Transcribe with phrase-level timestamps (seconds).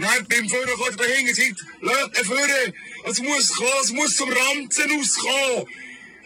[0.00, 2.72] Nein, beim Führer kommt da hinten, sagt, lasst den Führer.
[3.04, 5.66] Es muss kommen, es muss zum Ranzen auskommen.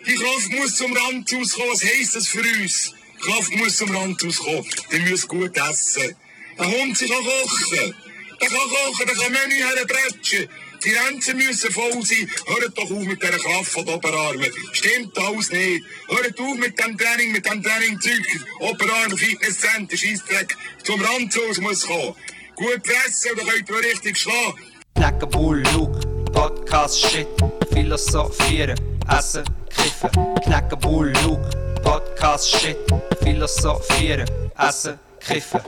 [0.07, 1.73] Die Kraft muss zum Ranzen auskommen.
[1.73, 2.95] Was heisst das für uns?
[3.17, 4.65] Die Kraft muss zum Ranzen auskommen.
[4.93, 6.15] Die müssen gut essen.
[6.57, 7.95] Ein Hund kann kochen.
[8.41, 10.49] Der kann kochen, der kann Menü herbretschen.
[10.85, 12.31] Die Grenzen müssen voll sein.
[12.47, 14.53] Hört doch auf mit dieser Kraft von den Oberarmen.
[14.73, 15.85] Stimmt alles nicht.
[16.07, 18.25] Hört auf mit dem Training, mit dem Training-Zeug.
[18.61, 20.57] Oberarme, Fitnesscenter, Scheissdreck.
[20.85, 22.15] Zum Ranzen aus muss kommen.
[22.57, 24.59] Gut fressen, dann könnt ihr richtig schlagen.
[24.95, 25.99] Knacken, Bull, Luke,
[26.33, 27.27] Podcast, Shit,
[27.73, 28.79] Philosophieren,
[29.11, 30.11] Essen, Kiffen.
[30.45, 31.51] Knacken, Bull, Luke,
[31.83, 32.77] Podcast, Shit,
[33.23, 35.61] Philosophieren, Essen, Kiffen.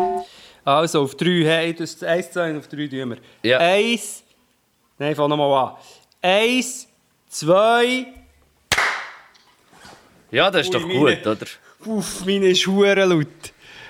[0.65, 3.19] Also auf drei, hey, das ist eins, zwei und auf drei tun wir.
[3.43, 3.59] Ja.
[3.59, 4.23] Eins,
[4.99, 5.77] nein, fang nochmal an.
[6.23, 6.87] Eins,
[7.29, 8.07] zwei,
[10.31, 11.47] Ja, das ist Ui, doch meine- gut, oder?
[11.87, 13.27] uff, meine ist hure laut.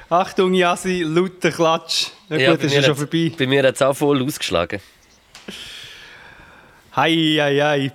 [0.08, 2.08] Achtung, Jasi, lauter Klatsch.
[2.28, 3.32] Na Ja, gut, das ist ja schon vorbei.
[3.36, 4.80] Bei mir hat es auch voll ausgeschlagen.
[6.94, 7.92] Hei, hei, hei.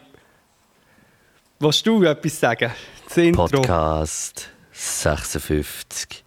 [1.60, 2.72] Willst du etwas sagen?
[3.08, 3.48] Das Intro.
[3.48, 6.24] Podcast 56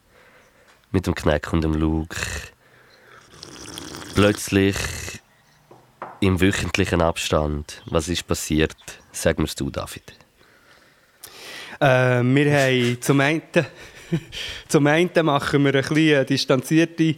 [0.90, 2.16] mit dem Kneck und dem Luke.
[4.14, 4.76] Plötzlich
[6.20, 7.82] im wöchentlichen Abstand.
[7.86, 8.74] Was ist passiert?
[9.12, 10.14] Sag mir's du, David.
[11.80, 13.42] Äh, wir haben zum einen,
[14.68, 17.14] zum einen machen wir eine bisschen eine distanzierte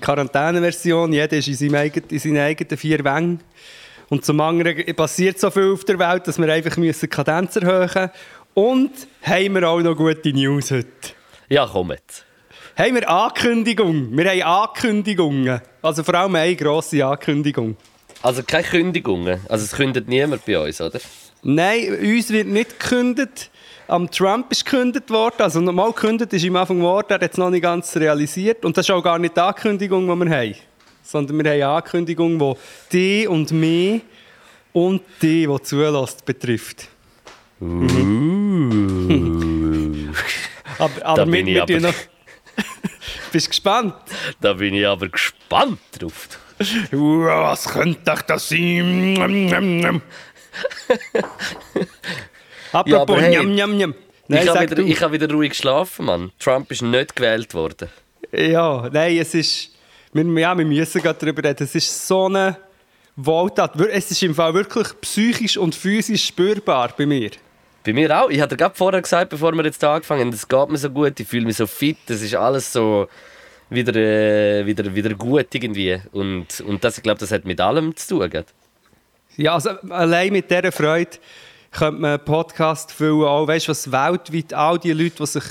[0.00, 1.12] Quarantäneversion.
[1.12, 3.40] Jeder ist in seinen eigenen, in seinen eigenen vier Wängen.
[4.08, 7.56] Und zum anderen passiert so viel auf der Welt, dass wir einfach müssen die Kadenz
[7.56, 8.10] erhöhen müssen.
[8.54, 8.90] Und
[9.22, 10.88] haben wir auch noch gute News heute.
[11.48, 12.24] Ja, komm jetzt.
[12.76, 14.16] Haben wir Ankündigung?
[14.16, 15.60] Wir haben Ankündigungen.
[15.82, 17.76] Also vor allem eine grosse Ankündigung.
[18.22, 19.40] Also keine Kündigungen.
[19.48, 21.00] Also es kündet niemand bei uns, oder?
[21.42, 23.50] Nein, uns wird nicht gekündigt.
[23.90, 25.42] Am Trump ist gekündigt worden.
[25.42, 28.64] Also normal gekündigt ist am Anfang worden, er hat es noch nicht ganz realisiert.
[28.64, 30.54] Und das ist auch gar nicht die Ankündigung, die wir haben.
[31.02, 32.54] Sondern wir haben eine Ankündigung, die
[32.92, 34.02] die und mich
[34.72, 36.86] und die, die zulässt, betrifft.
[40.78, 41.94] aber aber Da bin wir, ich wir tun aber- noch...
[43.32, 43.94] Bist du gespannt?
[44.40, 46.28] Da bin ich aber gespannt drauf.
[46.92, 50.00] Was könnte das sein?
[52.72, 53.94] Apropos, Ja, hey, njam, njam, njam.
[54.28, 56.30] Nein, ich habe wieder, ich hab wieder ruhig geschlafen, Mann.
[56.38, 57.88] Trump ist nicht gewählt worden.
[58.32, 59.70] Ja, nein, es ist.
[60.12, 61.64] Wir, ja, wir müssen gerade darüber reden.
[61.64, 62.56] Es ist so eine
[63.16, 63.78] Wohltat.
[63.80, 67.30] Es ist im Fall wirklich psychisch und physisch spürbar bei mir.
[67.84, 68.30] Bei mir auch.
[68.30, 71.18] Ich hatte gerade vorher gesagt, bevor wir jetzt angefangen haben, es geht mir so gut,
[71.18, 73.08] ich fühle mich so fit, es ist alles so
[73.70, 75.98] wieder, äh, wieder, wieder gut irgendwie.
[76.12, 78.30] Und, und das, ich glaube, das hat mit allem zu tun.
[78.30, 78.44] gell?
[79.36, 81.10] Ja, also allein mit dieser Freude
[81.72, 83.24] könnte man einen Podcast füllen.
[83.24, 85.44] Auch, weißt du, was weltweit all die Leute, die sich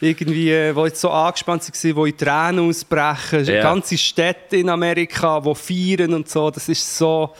[0.00, 3.62] irgendwie, äh, die jetzt so angespannt waren, die in Tränen ausbrechen, Ja.
[3.62, 7.34] ganze Städte in Amerika, die feiern und so, das ist so.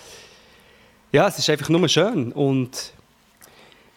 [1.13, 2.33] Ja, es ist einfach nur schön.
[2.33, 2.93] Und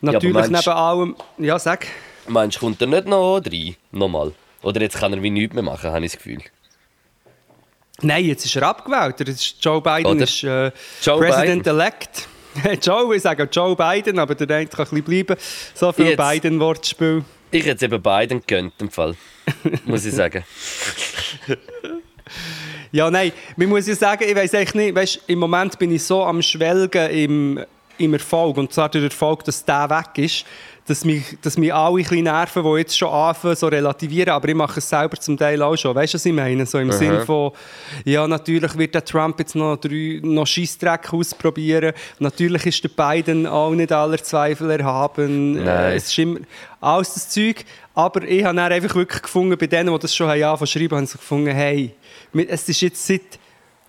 [0.01, 1.15] natürlich meinst- neben allem.
[1.37, 1.85] Ja, sag.
[2.27, 3.75] Meinst du, kommt er nicht noch rein?
[3.91, 4.31] Nochmal?
[4.61, 6.39] Oder jetzt kann er wie nichts mehr machen, habe ich das Gefühl.
[8.01, 9.19] Nein, jetzt ist er abgewählt.
[9.21, 10.23] Ist Joe Biden Oder?
[10.23, 10.71] ist äh,
[11.03, 12.27] President-elect.
[12.81, 15.35] Joe, ich sage Joe Biden, aber der eine kann ein bisschen bleiben.
[15.73, 16.15] So viel.
[16.15, 17.23] Biden-Wortspiel.
[17.51, 19.15] Ich hätte eben beiden gegönnt, im Fall.
[19.85, 20.43] Muss ich sagen.
[22.93, 26.03] Ja, nein, man muss ja sagen, ich weiß echt nicht, weißt, im Moment bin ich
[26.03, 27.65] so am Schwelgen im,
[27.97, 28.55] im Erfolg.
[28.57, 30.45] Und zwar durch den Erfolg, dass der weg ist,
[30.85, 34.33] dass mich, dass mich alle ein bisschen nerven, die jetzt schon anfangen, so relativieren.
[34.33, 35.95] Aber ich mache es selber zum Teil auch schon.
[35.95, 36.65] Weißt du, was ich meine?
[36.65, 37.51] So im Sinn von,
[38.03, 41.93] ja, natürlich wird der Trump jetzt noch, drei, noch Scheissdreck ausprobieren.
[42.19, 45.53] Natürlich ist der Biden auch nicht aller Zweifel erhaben.
[45.53, 45.67] Nein.
[45.67, 46.39] Äh, es ist immer
[46.81, 47.63] alles das Zeug.
[47.95, 50.79] Aber ich habe dann einfach wirklich gefunden, bei denen, die das schon haben angefangen zu
[50.79, 51.91] schreiben, haben sie gefunden, hey,
[52.47, 53.39] es ist jetzt seit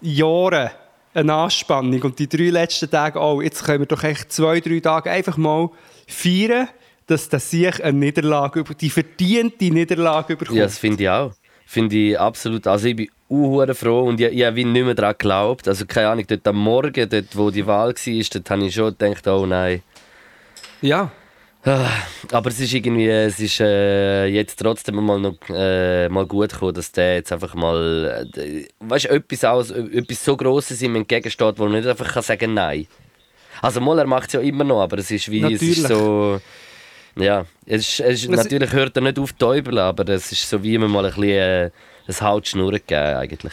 [0.01, 0.71] Jahren
[1.15, 3.41] eine Anspannung und die drei letzten Tage auch.
[3.41, 5.71] Jetzt können wir doch echt zwei, drei Tage einfach mal
[6.07, 6.69] feiern,
[7.07, 10.59] dass der sich eine Niederlage, über- die verdiente Niederlage bekommt.
[10.59, 11.33] Ja, das finde ich auch.
[11.67, 12.67] Finde ich absolut.
[12.67, 15.67] Also ich bin auch froh und ich, ich habe wie nicht mehr daran geglaubt.
[15.67, 18.97] Also keine Ahnung, dort am Morgen, dort wo die Wahl war, dort habe ich schon
[18.97, 19.83] gedacht, oh nein.
[20.81, 21.11] ja.
[22.31, 26.75] Aber es ist irgendwie, es ist äh, jetzt trotzdem mal, noch, äh, mal gut gekommen,
[26.75, 31.55] dass der jetzt einfach mal, äh, weißt du, etwas, aus, etwas so Grosses ihm entgegensteht,
[31.59, 32.87] wo man nicht einfach kann sagen nein.
[33.63, 35.79] Also mal, er macht es ja immer noch, aber es ist wie, es Natürlich.
[35.79, 36.39] ist so,
[37.17, 40.63] ja, es ist, es ist, natürlich hört er nicht auf Täubel, aber es ist so
[40.63, 41.71] wie immer mal ein bisschen äh,
[42.07, 43.53] ein Hautschnurren gegeben eigentlich.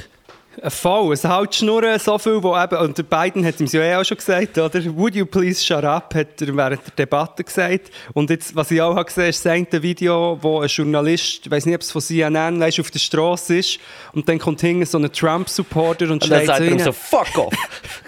[0.68, 3.96] Voll, es halt schnurren so viel, wo eben, und der Biden hat ihm ja eh
[3.96, 4.84] auch schon gesagt, oder?
[4.98, 7.90] Would you please shut up, hat er während der Debatte gesagt.
[8.13, 11.52] Und jetzt, was ich auch habe gesehen habe, ist ein Video, wo ein Journalist, ich
[11.52, 13.80] weiß nicht, ob es von CNN, weißt, auf der Straße ist,
[14.12, 16.92] und dann kommt hinten so ein Trump-Supporter und, Und dann schreit sagt so er so,
[16.92, 17.54] fuck off.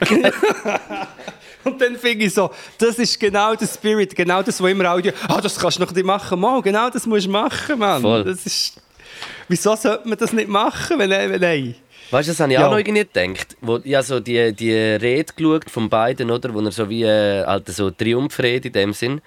[1.63, 5.12] Und dann finde ich so, das ist genau der Spirit, genau das, wo immer Audio,
[5.27, 8.01] ah, das kannst du noch nicht machen, Mal, genau das musst du machen, Mann.
[8.01, 8.24] Voll.
[8.25, 8.81] Das ist,
[9.48, 11.75] wieso sollte man das nicht machen, wenn, wenn nein?
[12.12, 12.68] Weißt du, das habe ich Ja.
[12.68, 13.56] auch noch irgendwie gedacht.
[13.62, 16.54] Wo, ja, so die, die Rede geschaut von beiden, oder?
[16.54, 19.21] Wo er so wie äh, halt so Triumphrede in dem Sinn.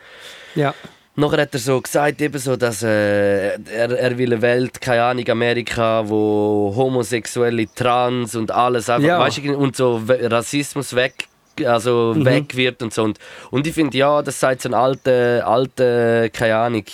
[0.54, 0.72] Ja.
[1.18, 5.02] Nachher hat er so gesagt, eben so, dass äh, er, er will eine Welt, keine
[5.04, 9.18] Ahnung, Amerika, wo Homosexuelle, Trans und alles einfach, Ja.
[9.18, 11.26] weißt du, und so Rassismus weg,
[11.64, 13.04] also weg wird und so.
[13.04, 13.18] Und,
[13.50, 16.84] und ich finde, ja, das sagt so ein alter, alter, keine Ahnung,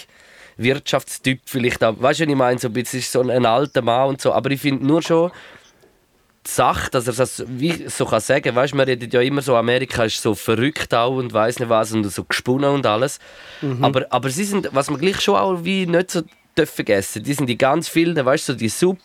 [0.56, 1.94] Wirtschaftstyp vielleicht auch.
[1.98, 2.58] Weißt du, ich meine?
[2.58, 4.32] So ein bisschen so ein, ein alter Mann und so.
[4.32, 5.30] Aber ich finde nur schon,
[6.46, 9.54] die Sache, dass er das wie so kann sagen, weißt, man redet ja immer so,
[9.56, 13.20] Amerika ist so verrückt auch und weiß nicht was und so gesponnen und alles.
[13.80, 16.22] Aber, aber sie sind, was man gleich schon auch wie nicht so
[16.56, 18.98] vergessen, die sind die ganz vielen, weißt du, so die Sub,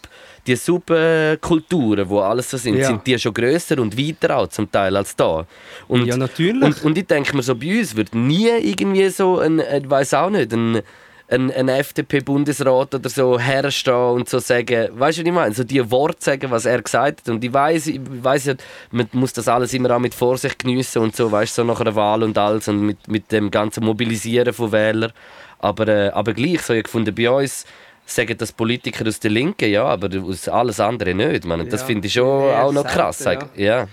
[0.47, 2.87] die Subkulturen, wo alles so sind, Ja.
[2.87, 5.45] sind die schon grösser und weiter auch zum Teil als da.
[5.87, 6.63] Und, Ja, natürlich.
[6.63, 10.13] Und, und ich denke mir so, bei uns wird nie irgendwie so ein, ich weiß
[10.15, 10.81] auch nicht, ein
[11.29, 15.53] ein, ein FDP-Bundesrat oder so herstehen und so sagen, weißt du, was ich meine?
[15.53, 17.29] So die Worte sagen, was er gesagt hat.
[17.29, 18.53] Und ich weiß, ich weiß ja,
[18.91, 21.81] man muss das alles immer auch mit Vorsicht geniessen und so, weißt du, so nach
[21.81, 25.11] einer Wahl und alles und mit, mit dem ganzen Mobilisieren von Wählern.
[25.59, 27.65] Aber, äh, aber gleich, so ich gefunden, bei uns
[28.09, 31.31] sagen das Politiker aus der Linken, ja, aber aus alles andere nicht.
[31.39, 33.19] Ich meine, das Ja, finde ich schon eher auch noch krass.
[33.19, 33.87] selten, sag- ja.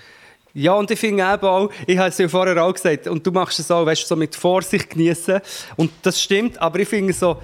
[0.56, 3.32] Ja, und ich finde eben auch, ich habe es ja vorher auch gesagt, und du
[3.32, 5.40] machst es auch, weißt du, so mit Vorsicht genießen.
[5.75, 7.43] Und das stimmt, aber ich finde so,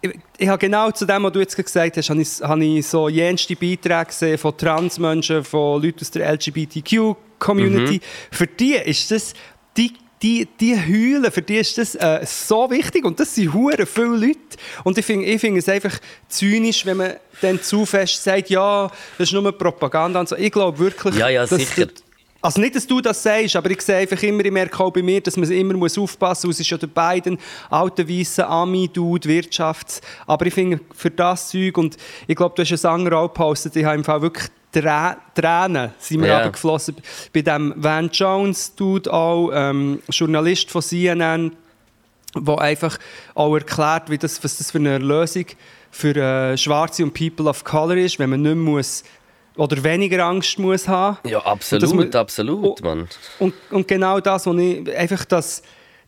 [0.00, 2.86] ich, ich habe genau zu dem, was du jetzt gesagt hast, habe ich, habe ich
[2.86, 8.00] so jenste Beiträge gesehen von Transmenschen, von Leuten aus der LGBTQ-Community.
[8.30, 9.34] Für die ist das,
[9.76, 9.92] die,
[10.22, 14.16] die, die heulen, für die ist das äh, so wichtig und das sind hure viele
[14.16, 14.38] Leute.
[14.84, 15.98] Und ich finde ich finde es einfach
[16.28, 20.36] zynisch, wenn man dann zu fest sagt, ja, das ist nur Propaganda und so.
[20.36, 21.86] Ich glaube wirklich, Ja, ja, dass sicher.
[22.42, 25.02] also nicht, dass du das sagst, aber ich sehe einfach immer, ich merke auch bei
[25.02, 26.56] mir, dass man immer muss aufpassen muss.
[26.56, 27.38] Es ist ja der beiden
[27.70, 30.00] alten, weißen Ami-Dude, Wirtschafts...
[30.26, 33.76] Aber ich finde, für das Zeug, und ich glaube, du hast einen Sanger auch gepostet,
[33.76, 36.34] ich habe im Fall wirklich Trä- Tränen sind mir Ja.
[36.36, 36.96] runtergeflossen.
[37.32, 41.52] Bei dem Van Jones-Dude auch, ähm, Journalist von CNN,
[42.36, 42.98] der einfach
[43.34, 45.46] auch erklärt, wie das, was das für eine Lösung
[45.90, 49.04] für äh, Schwarze und People of Color ist, wenn man nicht mehr muss
[49.56, 51.16] oder weniger Angst muss haben.
[51.24, 52.84] Ja, absolut, man- absolut, Oh.
[52.84, 53.08] Mann.
[53.38, 55.62] Und, und genau das, was ich einfach das,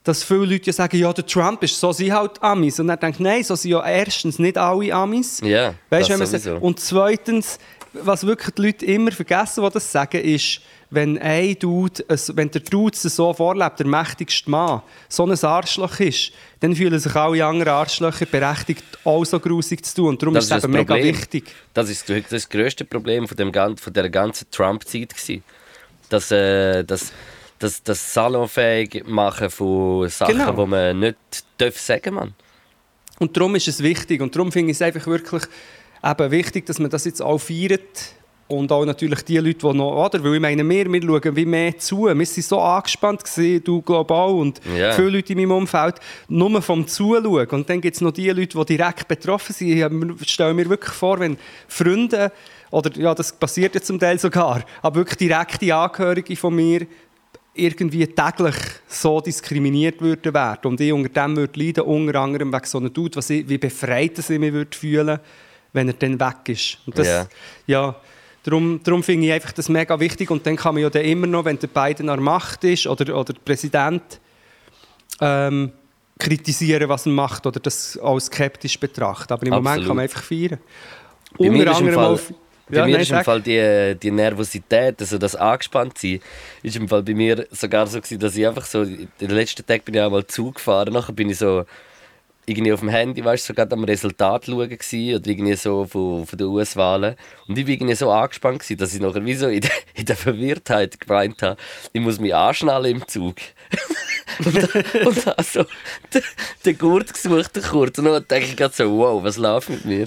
[0.05, 2.79] dass viele Leute ja sagen, ja, der Trump ist so sind halt Amis.
[2.79, 5.41] Und dann denke ich, nein, so sind ja erstens nicht alle Amis.
[5.43, 6.57] Ja, Weißt, das wenn man sowieso.
[6.57, 7.59] und zweitens,
[7.93, 10.61] was wirklich die Leute immer vergessen, die das sagen, ist,
[10.91, 12.05] wenn ein Dude,
[12.35, 17.15] wenn der Dude so vorlebt, der mächtigste Mann, so ein Arschloch ist, dann fühlen sich
[17.15, 20.09] alle anderen Arschlöcher berechtigt, auch so grusig zu tun.
[20.09, 21.55] Und darum Das ist es eben mega wichtig.
[21.75, 25.15] Das ist das das grösste Problem von, dem, von der ganzen Trump-Zeit.
[26.09, 27.13] Dass, äh, das,
[27.61, 30.65] das, das salonfähig machen von Sachen, Genau.
[30.65, 31.17] die man nicht
[31.59, 32.35] darf sagen Mann.
[33.21, 34.21] Und darum ist es wichtig.
[34.23, 35.43] Und darum finde ich es einfach wirklich
[36.05, 38.15] eben wichtig, dass man das jetzt auch feiert.
[38.49, 40.25] Und auch natürlich die Leute, die noch, oder?
[40.25, 42.07] Weil ich meine, wir, wir schauen wie mehr zu.
[42.07, 44.91] Wir waren so angespannt, gewesen, du global und Ja.
[44.93, 47.47] viele Leute in meinem Umfeld, nur vom Zuschauen.
[47.47, 50.21] Und dann gibt es noch die Leute, die direkt betroffen sind.
[50.21, 51.39] Ich stelle mir wirklich vor, wenn
[51.69, 52.33] Freunde,
[52.73, 56.89] oder ja, das passiert ja zum Teil sogar, aber wirklich direkte Angehörige von mir
[57.55, 58.57] irgendwie täglich
[58.89, 62.93] so diskriminiert würden werden und ich unter dem würde leiden, unter anderem wegen so einem
[62.93, 65.19] Dude, was ich, wie befreit ich mich würde fühlen
[65.73, 66.79] wenn er dann weg ist.
[66.87, 67.27] Und das, Ja.
[67.67, 67.95] ja.
[68.43, 71.27] darum, darum finde ich einfach das mega wichtig und dann kann man ja dann immer
[71.27, 74.03] noch, wenn der Biden an der Macht ist oder, oder der Präsident,
[75.21, 75.73] ähm,
[76.19, 79.33] kritisieren, was er macht oder das als skeptisch betrachten.
[79.33, 79.87] Aber im Moment Absolut.
[79.89, 80.59] kann man einfach feiern.
[81.39, 82.33] Bei mir ist im Fall, auf-
[82.69, 83.25] bei Ja, mir nein, ist im.
[83.25, 86.21] Fall die, die Nervosität, also das Angespanntsein,
[86.63, 89.85] ist im Fall bei mir sogar so gewesen, dass ich einfach so, den letzten Tag
[89.85, 91.65] bin ich einmal Zug gefahren, nachher bin ich so
[92.51, 95.85] irgendwie auf dem Handy, weißt du, so gerade am Resultat schauen gewesen, oder irgendwie so
[95.85, 97.17] von, von den US-Wahlen.
[97.47, 100.05] Und ich war irgendwie so angespannt, gewesen, dass ich nachher wie so in der, in
[100.05, 101.57] der Verwirrtheit gemeint habe,
[101.93, 103.37] ich muss mich anschnallen im Zug.
[104.45, 105.65] und und habe so
[106.13, 106.23] den,
[106.65, 107.99] den Gurt gesucht, kurz.
[107.99, 110.07] Und dann denke ich gerade so, wow, was läuft mit mir?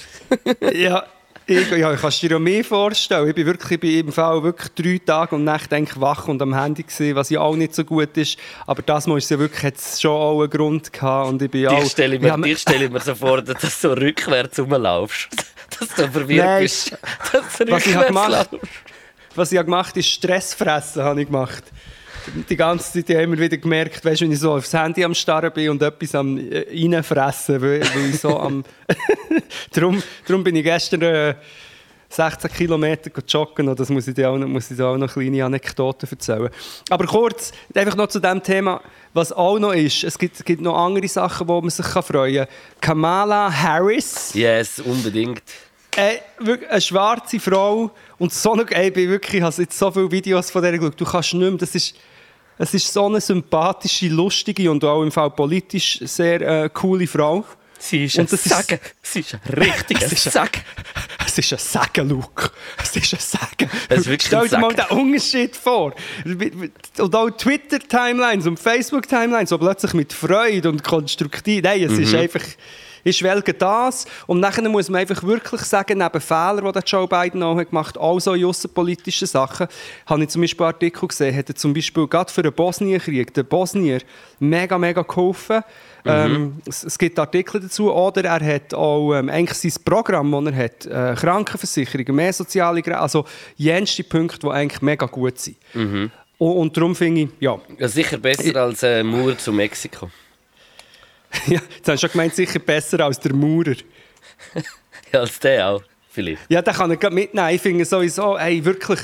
[0.74, 1.06] ja,
[1.46, 3.28] ich, ja, ich kann dir ja mehr vorstellen.
[3.28, 6.42] Ich bin wirklich ich bin im Fall wirklich drei Tage und Nächte eigentlich wach und
[6.42, 8.38] am Handy gesehen, was ja auch nicht so gut ist.
[8.66, 11.80] Aber das ist ja wirklich hat's schon auch einen Grund gehabt und ich bin auch.
[11.80, 14.60] Dich stelle ich mir, Ja, dich stelle ich mir so vor, dass du so rückwärts
[14.60, 15.30] rumlaufst.
[15.80, 16.64] dass du verwirrt Nein.
[16.64, 16.98] bist.
[17.32, 18.68] Dass du Was ich habe gemacht, laufst.
[19.36, 21.64] was ich habe gemacht ist Stressfressen habe ich gemacht.
[22.50, 25.14] Die ganze Zeit habe ich immer wieder gemerkt, weißt, wenn ich so aufs Handy am
[25.14, 28.64] Starren bin und etwas am äh, reinfressen, weil, weil ich so am...
[29.74, 31.36] darum, darum bin ich gestern äh,
[32.14, 35.12] 16 Kilometer joggen und das muss ich dir auch noch, muss ich dir auch noch
[35.12, 36.50] kleine Anekdoten erzählen.
[36.90, 38.82] Aber kurz, einfach noch zu dem Thema,
[39.14, 42.04] was auch noch ist, es gibt, es gibt noch andere Sachen, wo man sich kann
[42.04, 42.48] freuen kann.
[42.82, 44.32] Kamala Harris...
[44.34, 45.42] Yes, unbedingt.
[46.40, 49.92] Wirklich eine schwarze Frau und so eine, ey, ich bin wirklich, ich habe jetzt so
[49.92, 51.96] viele Videos von der geschaut, du kannst nicht mehr, das ist,
[52.58, 57.44] es ist so eine sympathische, lustige und auch im Fall politisch sehr äh, coole Frau.
[57.86, 58.80] Sie ist Und das ist- Sagen.
[59.02, 60.62] Sie ist ein richtiger Es ist ein- Sack.
[61.26, 62.50] Es ist ein Sagen, Luke.
[62.82, 63.70] Es ist ein Sagen.
[63.90, 64.88] Es ist Stell ein dir mal Sagen.
[64.90, 65.94] den Unterschied vor.
[67.00, 71.62] Und auch Twitter-Timelines und Facebook-Timelines, so plötzlich mit Freude und konstruktiv.
[71.62, 72.04] Nein, es Mhm.
[72.04, 72.42] ist einfach...
[73.06, 74.06] Ich schwelge das.
[74.28, 77.70] Und nachher muss man einfach wirklich sagen, neben Fehlern, die der Joe Biden auch hat
[77.70, 79.68] gemacht hat, auch so in aussenpolitischen Sachen,
[80.06, 83.46] habe ich zum Beispiel Artikel gesehen, hat er zum Beispiel gerade für den Bosnienkrieg, den
[83.46, 84.00] Bosnier,
[84.40, 85.64] mega, mega geholfen.
[86.06, 87.92] Ähm, es, es gibt Artikel dazu.
[87.94, 92.82] Oder er hat auch ähm, eigentlich sein Programm, das er hat, äh, Krankenversicherung, mehr soziale
[92.82, 95.56] Gra- also jenste Punkte, die eigentlich mega gut sind.
[95.74, 100.10] Und, und darum finde ich, ja, Ja, sicher besser als äh, Mauer zu Mexiko.
[101.48, 103.76] ja, jetzt hast du schon gemeint, sicher besser als der Maurer.
[105.12, 106.42] Ja, als der auch, vielleicht.
[106.50, 107.50] Ja, den kann ich gerade mitnehmen.
[107.54, 109.00] Ich finde sowieso, ey, wirklich,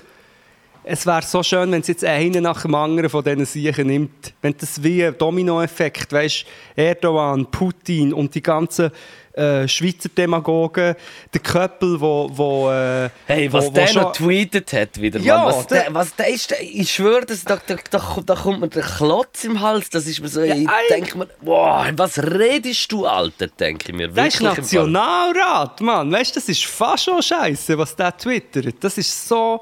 [0.84, 4.34] es wäre so schön, wenn es jetzt einen nach dem anderen von diesen Siechen nimmt.
[4.42, 6.46] Wenn das wie ein Dominoeffekt, weißt
[6.76, 8.92] Erdogan, Putin und die ganzen
[9.34, 10.96] äh, Schweizer Demagogen,
[11.34, 15.20] der Köppel, wo, wo äh, Hey, was wo, wo der schon- noch tweetet hat wieder,
[15.20, 15.46] Ja, Mann.
[15.48, 18.68] Was der- der, was der ist, ich schwöre, das, da, da, da, da kommt mir
[18.68, 19.90] der Klotz im Hals.
[19.92, 20.68] Das ist mir so, ich ey.
[20.90, 24.08] denke mir, boah, was redest du, Alter, denke ich mir.
[24.10, 24.42] Das ist.
[24.42, 26.12] Nationalrat, Mann.
[26.12, 28.76] Weißt das ist fast schon scheiße, was der twittert.
[28.84, 29.62] Das ist so.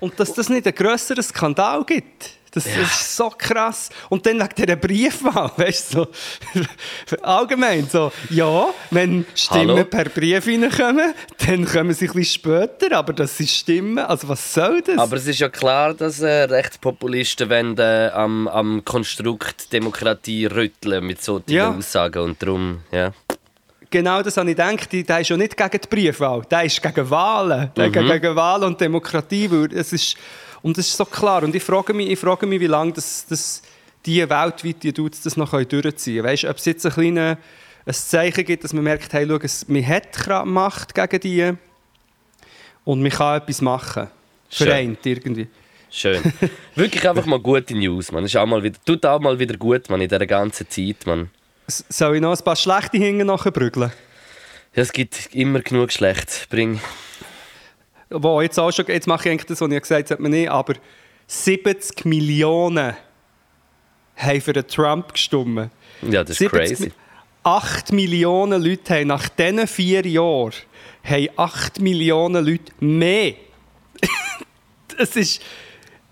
[0.00, 2.38] Und dass das nicht einen grösseren Skandal gibt.
[2.52, 3.90] Das, das ist so krass.
[4.08, 6.06] Und dann wegen dieser Briefwahl, weißt du,
[6.54, 9.84] so, allgemein so, ja, wenn Stimmen Hallo?
[9.84, 11.12] per Brief reinkommen,
[11.46, 14.98] dann kommen sie ein bisschen später, aber das sind Stimmen, also was soll das?
[14.98, 21.04] Aber es ist ja klar, dass äh, Rechtspopulisten wollen, äh, am, am Konstrukt Demokratie rütteln
[21.06, 21.70] mit solchen Ja.
[21.70, 23.12] Aussagen und darum, ja.
[23.90, 24.92] Genau das habe ich gedacht.
[24.92, 27.70] Der ist ja nicht gegen die Briefwahl, der ist gegen Wahlen.
[27.74, 27.92] Der Mhm.
[28.08, 29.50] gegen Wahlen und Demokratie.
[29.50, 30.16] weil Es ist,
[30.62, 31.42] und das ist so klar.
[31.42, 33.62] Und ich frage mich, ich frage mich wie lange das, das,
[34.04, 36.24] die weltweit die Dudes das noch durchziehen können.
[36.32, 37.36] Weißt du, ob es jetzt ein, kleines,
[37.86, 41.52] ein Zeichen gibt, dass man merkt, hey, schau, es, man hat Kra- Macht gegen die
[42.84, 44.08] und man kann etwas machen.
[44.50, 44.66] Schön.
[44.66, 45.48] Vereint irgendwie.
[45.90, 46.20] Schön.
[46.74, 48.24] Wirklich einfach mal gute News, man.
[48.24, 51.30] Ist auch mal wieder, tut auch mal wieder gut, man, in dieser ganzen Zeit, man.
[51.68, 53.92] Soll ich noch ein paar schlechte Hinge nachbrügeln?
[54.74, 56.46] Ja, es gibt immer genug schlecht.
[56.50, 56.80] Bring.
[58.10, 60.74] Wo jetzt auch schon, jetzt mache ich eigentlich das, was ich gesagt habe, nicht, aber
[61.26, 62.96] 70 Millionen
[64.16, 65.70] haben für den Trump gestimmt.
[66.02, 66.84] Ja, das ist 70 crazy.
[66.84, 66.92] Mi-
[67.44, 70.52] 8 Millionen Leute haben nach diesen vier Jahren
[71.04, 73.34] haben 8 Millionen Leute mehr.
[74.98, 75.42] das, ist,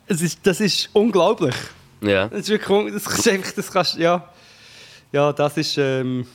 [0.06, 1.54] das, ist, das ist unglaublich.
[2.02, 2.28] Ja.
[2.28, 4.28] Das ist wirklich, das ist einfach, das kannst, ja,
[5.12, 6.26] ja, das ist, ähm,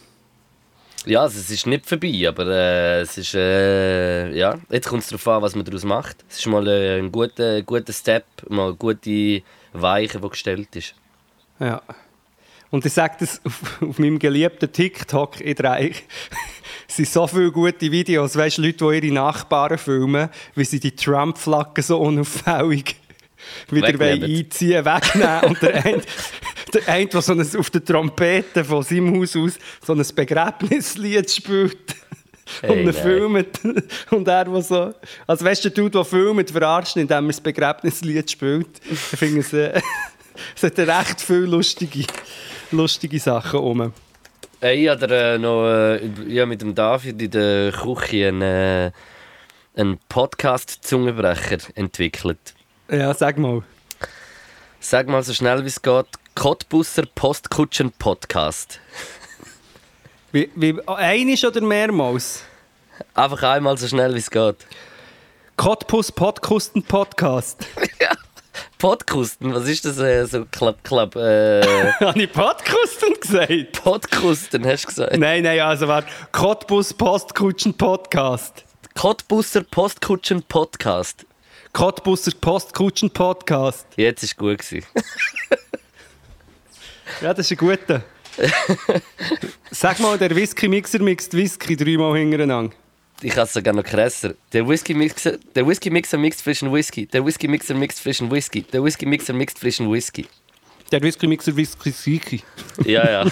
[1.06, 5.10] Ja, also es ist nicht vorbei, aber äh, es ist, äh, ja, jetzt kommt es
[5.10, 6.18] darauf an, was man daraus macht.
[6.30, 9.42] Es ist mal äh, ein guter, guter Step, mal eine gute
[9.74, 10.94] Weiche, die gestellt ist.
[11.60, 11.82] Ja.
[12.70, 15.94] Und ich sage das auf, auf meinem geliebten TikTok in drei.
[16.88, 20.80] Es sind so viele gute Videos, weißt du, Leute, die ihre Nachbarn filmen, wie sie
[20.80, 22.98] die Trump-Flagge so unauffällig
[23.70, 24.40] wieder Wegnehmen.
[24.40, 25.44] einziehen, wegnehmen.
[25.46, 26.02] Und der eine,
[26.74, 31.30] der eine der so ein, auf der Trompete von seinem Haus aus so ein Begräbnislied
[31.30, 31.96] spielt.
[32.62, 32.94] Hey, und er nein.
[32.94, 33.60] filmt.
[34.12, 34.94] Und er, der so.
[35.28, 38.82] Also, weißt du, der Dude, der filmt, verarscht, indem er das Begräbnislied spielt.
[38.90, 39.54] Ich finde es.
[39.54, 39.82] Äh,
[40.56, 42.06] es hat recht viele lustige,
[42.72, 43.94] lustige Sachen rum.
[44.62, 48.92] Äh, ich habe äh, noch äh, ja, mit dem David in der Küche einen, äh,
[49.76, 52.54] einen Podcast-Zungenbrecher entwickelt.
[52.90, 53.64] Ja, sag mal.
[54.80, 58.80] Sag mal so schnell wie es geht: Cottbusser Postkutschen Podcast.
[60.32, 62.44] Wie, wie, einisch oder mehrmals?
[63.14, 64.56] Einfach einmal so schnell wie es geht.
[65.58, 67.68] Cottbus Podkusten Podcast.
[68.78, 70.00] Podkusten, was ist das?
[70.00, 71.16] Äh, so klapp, klapp.
[71.18, 71.62] Äh,
[72.00, 73.84] Habe ich Podkusten gesagt?
[73.84, 75.18] Podkusten, hast du gesagt?
[75.18, 76.08] Nein, nein, also warte.
[76.32, 78.64] Cottbus Postkutschen Podcast.
[78.96, 81.26] Cottbusser Postkutschen Podcast.
[81.74, 83.86] Cottbusser Postkutschen Podcast.
[83.98, 84.88] Jetzt ist gut gewesen.
[87.22, 88.04] Ja, das ist ein guter.
[89.72, 92.74] Sag mal, der Whisky-Mixer mixt Whisky dreimal hintereinander.
[93.22, 94.34] ich habe es sogar noch krasser.
[94.54, 97.06] Der Whisky Mixer, der Whisky Mixer mixt frischen Whisky.
[97.08, 98.64] Der Whisky Mixer mixt frischen Whisky.
[98.64, 100.26] Der Whisky Mixer mixt frischen Whisky.
[100.92, 102.44] Der Whisky-Mixer Whisky-Siki.
[102.84, 103.32] Ja, ja.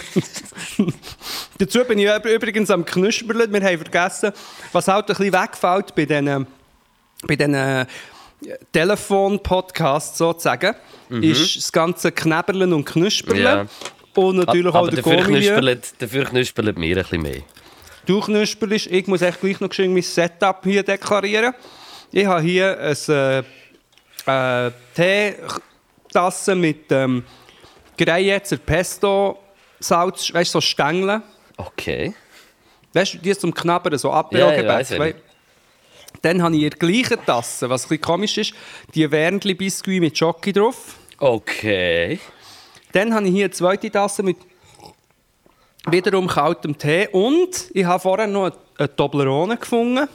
[1.57, 3.51] Dazu bin ich üb- übrigens am Knusperlen.
[3.51, 4.31] Wir haben vergessen,
[4.71, 6.47] was halt ein bisschen wegfällt bei diesen,
[7.27, 7.85] bei diesen
[8.71, 10.75] Telefon-Podcasts sozusagen,
[11.09, 13.43] ist das ganze Knäberlen und Knusperlen.
[13.43, 13.65] Ja.
[14.15, 15.75] Und natürlich auch Aber der dafür Gourmilieu.
[15.99, 17.41] dafür knusperlet mir ein bisschen mehr.
[18.05, 21.53] Du knusperst, ich muss echt gleich noch mein Setup hier deklarieren.
[22.11, 23.45] Ich habe hier eine
[24.27, 27.23] äh, äh, Teetasse mit ähm,
[27.97, 29.39] Greyetzer Pesto
[29.79, 31.21] Salz, weißt du, so Stängeln.
[31.57, 32.13] Okay.
[32.93, 34.67] Weißt du, die zum Knabbern, so Ja, ja, Apero-Gebäck.
[34.67, 34.99] weiss ich.
[34.99, 35.15] wei-
[36.21, 38.53] Dann habe ich in der gleichen Tasse, was ein komisch ist,
[38.93, 40.95] die Wernli-Biscuit mit Jockey drauf.
[41.17, 42.19] Okay.
[42.91, 44.37] Dann habe ich hier eine zweite Tasse mit
[45.89, 50.07] wiederum kaltem Tee und ich habe vorher noch eine, eine Toblerone gefunden.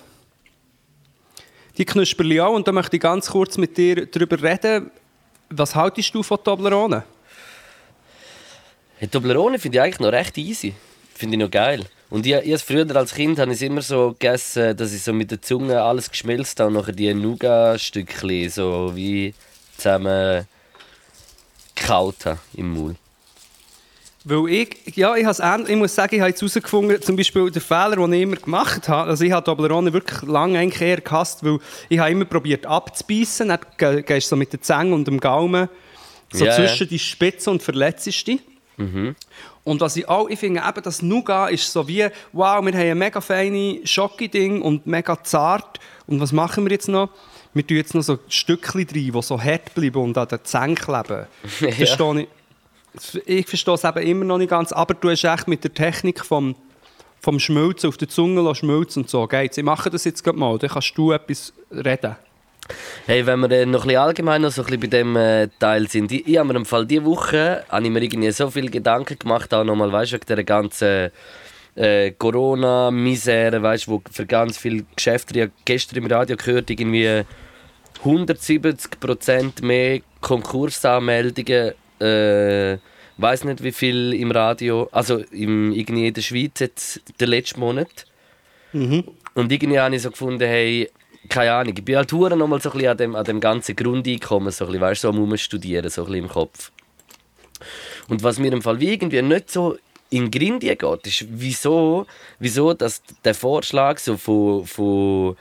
[1.77, 4.91] Die Knusperli auch und da möchte ich ganz kurz mit dir darüber reden.
[5.51, 7.05] Was haltest du von Toblerone?
[8.97, 10.75] Hey, Toblerone finde ich eigentlich noch recht easy.
[11.15, 11.85] Finde ich noch geil.
[12.15, 15.13] Und ich, ich früher als Kind habe ich es immer so gegessen, dass ich so
[15.13, 19.35] mit der Zunge alles geschmilzt habe und nachher die Nougat-Stückchen so wie
[19.77, 20.47] zusammen
[21.75, 22.99] gekaut habe im Mund.
[24.23, 27.51] Weil ich, ja, ich, has ähn- ich muss sagen, ich habe jetzt herausgefunden, zum Beispiel
[27.51, 31.01] der Fehler, den ich immer gemacht habe, also ich habe Toblerone wirklich lange eigentlich eher
[31.01, 34.95] gehasst, weil ich habe immer probiert abzubeissen, dann ge- gehst du so mit der Zange
[34.95, 35.69] und dem Gaumen
[36.33, 36.55] so ja.
[36.55, 38.41] zwischen die Spitze und verletzt dich.
[39.65, 42.91] Und was ich auch, ich finde eben, das Nougat ist so wie, wow, wir haben
[42.91, 45.81] ein mega feine Schocki-Ding und mega zart.
[46.07, 47.09] Und was machen wir jetzt noch?
[47.55, 50.75] Wir tun jetzt noch so Stückchen rein, die so hart bleiben und an den Zähnen
[50.75, 51.27] kleben.
[51.61, 51.71] Ja.
[51.73, 52.29] Verstehe ich.
[53.27, 56.25] Ich verstehe es eben immer noch nicht ganz, aber du hast echt mit der Technik
[56.25, 56.55] vom,
[57.21, 59.57] vom Schmelzen auf der Zunge schmelzen und so geht's.
[59.57, 62.15] Ich mache das jetzt gerade mal, dann kannst du etwas reden.
[63.07, 65.49] Hey, wenn wir äh, noch ein bisschen allgemein noch so ein bisschen bei dem äh,
[65.59, 66.11] Teil sind.
[66.13, 69.19] Ich, ich habe mir im Fall diese Woche habe ich mir irgendwie so viele Gedanken
[69.19, 71.11] gemacht, auch nochmal, weißt du, wegen dieser ganzen
[71.77, 76.71] äh, Corona-Misere, weißt du, wo für ganz viele Geschäfte, ich habe gestern im Radio gehört,
[76.71, 77.25] irgendwie
[78.03, 82.79] 170% mehr Konkursanmeldungen, äh,
[83.19, 87.61] weiß nicht wie viel im Radio, also im, irgendwie in der Schweiz jetzt den letzten
[87.61, 88.07] Monat.
[89.35, 90.91] Und irgendwie habe ich so gefunden, hey,
[91.29, 93.41] keine Ahnung, ich bin halt hure noch mal so ein bisschen an dem, an dem
[93.41, 96.71] ganzen Grundeinkommen, so ein bisschen, weißt du, so studieren, so ein bisschen im Kopf.
[98.09, 99.79] Und was mir im Fall wie irgendwie nicht so
[100.11, 102.07] in die Grindie geht, ist, wieso,
[102.39, 105.37] wieso dass der Vorschlag so von, von,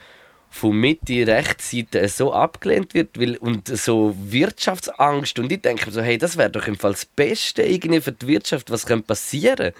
[0.50, 5.38] von Mitte, Rechtsseite so abgelehnt wird weil, und so Wirtschaftsangst.
[5.38, 8.12] Und ich denke mir so, hey, das wäre doch im Fall das Beste irgendwie für
[8.12, 9.72] die Wirtschaft, was könnte passieren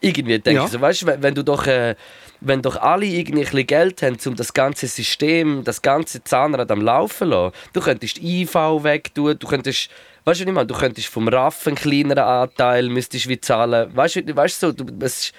[0.00, 0.64] irgendwie denke Ja.
[0.66, 1.94] ich so, weißt du, wenn, du doch, äh,
[2.40, 6.70] wenn doch alle irgendwie ein bisschen Geld haben, um das ganze System, das ganze Zahnrad
[6.70, 9.90] am Laufen zu lassen, du könntest IV wegtun, du könntest,
[10.24, 14.16] weißt du nicht mal, du könntest vom RAF einen kleineren Anteil müsstest wie zahlen, weißt
[14.16, 15.32] du, weißt du so, du, es,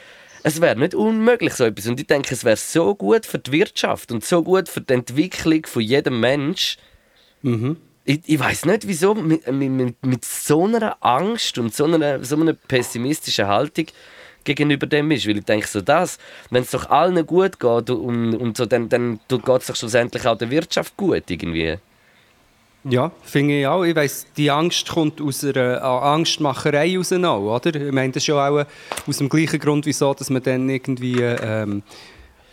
[0.44, 3.52] es wäre nicht unmöglich so etwas und ich denke, es wäre so gut für die
[3.52, 6.78] Wirtschaft und so gut für die Entwicklung von jedem Mensch.
[8.06, 12.24] Ich, ich weiß nicht, wieso mit, mit, mit, mit so einer Angst und so einer,
[12.24, 13.86] so einer pessimistischen Haltung
[14.56, 15.28] gegenüber dem ist.
[15.28, 16.18] Weil ich denke, so das,
[16.50, 20.26] wenn es doch allen gut geht und, und so, dann, dann geht es doch schlussendlich
[20.28, 21.78] auch der Wirtschaft gut irgendwie.
[22.86, 23.84] Ja, finde ich auch.
[23.84, 27.76] Ich weiss, die Angst kommt aus einer äh, Angstmacherei raus, oder?
[27.76, 28.66] Ich meine, das ist ja auch
[29.06, 31.84] aus dem gleichen Grund, wieso dass man dann irgendwie ähm,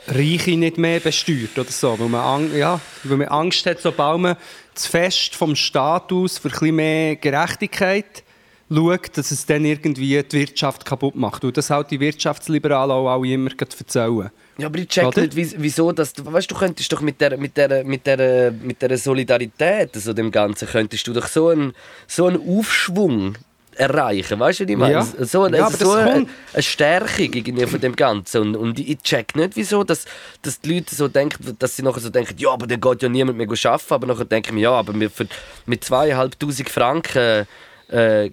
[0.08, 1.96] Reiche nicht mehr besteuert oder so.
[1.98, 4.36] Weil man, ja, weil man Angst hat, sobald man
[4.74, 8.24] zu fest vom Staat aus für ein bisschen mehr Gerechtigkeit
[8.70, 11.44] schaut, dass es dann irgendwie die Wirtschaft kaputt macht.
[11.44, 14.30] Und das halt die Wirtschaftsliberalen auch alle immer erzählen.
[14.58, 15.20] Ja, aber ich check Oder?
[15.22, 18.50] nicht, wie- wieso, dass du, weißt, du könntest doch mit der, mit der, mit der,
[18.52, 21.74] mit der Solidarität, also dem Ganzen, könntest du doch so einen,
[22.06, 23.34] so einen Aufschwung
[23.74, 24.92] erreichen, weißt du, was ich meine?
[24.94, 25.02] Ja.
[25.26, 28.96] So, Ja, aber so das eine, eine Stärkung irgendwie von dem Ganzen und, und ich
[29.02, 30.06] check nicht, wieso, dass,
[30.40, 33.10] dass die Leute so denken, dass sie nachher so denken, ja, aber dann geht ja
[33.10, 35.26] niemand mehr arbeiten, aber nachher denke ich mir, ja, aber wir für,
[35.66, 37.46] mit zweieinhalbtausend Franken
[37.88, 38.30] äh,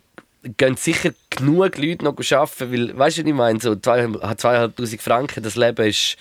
[0.58, 5.02] gehen sicher genug Leute noch arbeiten, weil, weißt du, was ich meine, so zwei- zweieinhalbtausend
[5.02, 6.18] Franken, das Leben ist,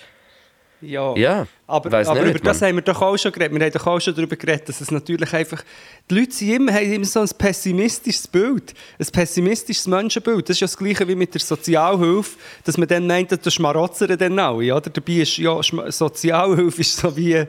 [0.81, 1.15] Ja.
[1.15, 3.57] ja, Aber, aber nicht, über das haben wir doch auch schon geredet.
[3.57, 5.63] Wir haben doch auch schon darüber geredet, dass es natürlich einfach...
[6.09, 8.73] Die Leute sind immer, haben immer so ein pessimistisches Bild.
[8.99, 10.49] Ein pessimistisches Menschenbild.
[10.49, 14.17] Das ist ja das Gleiche wie mit der Sozialhilfe, dass man dann meint, das schmarotzern
[14.17, 14.75] dann alle.
[14.75, 14.89] Oder?
[14.89, 17.45] Dabei ist ja, Sozialhilfe ist so wie...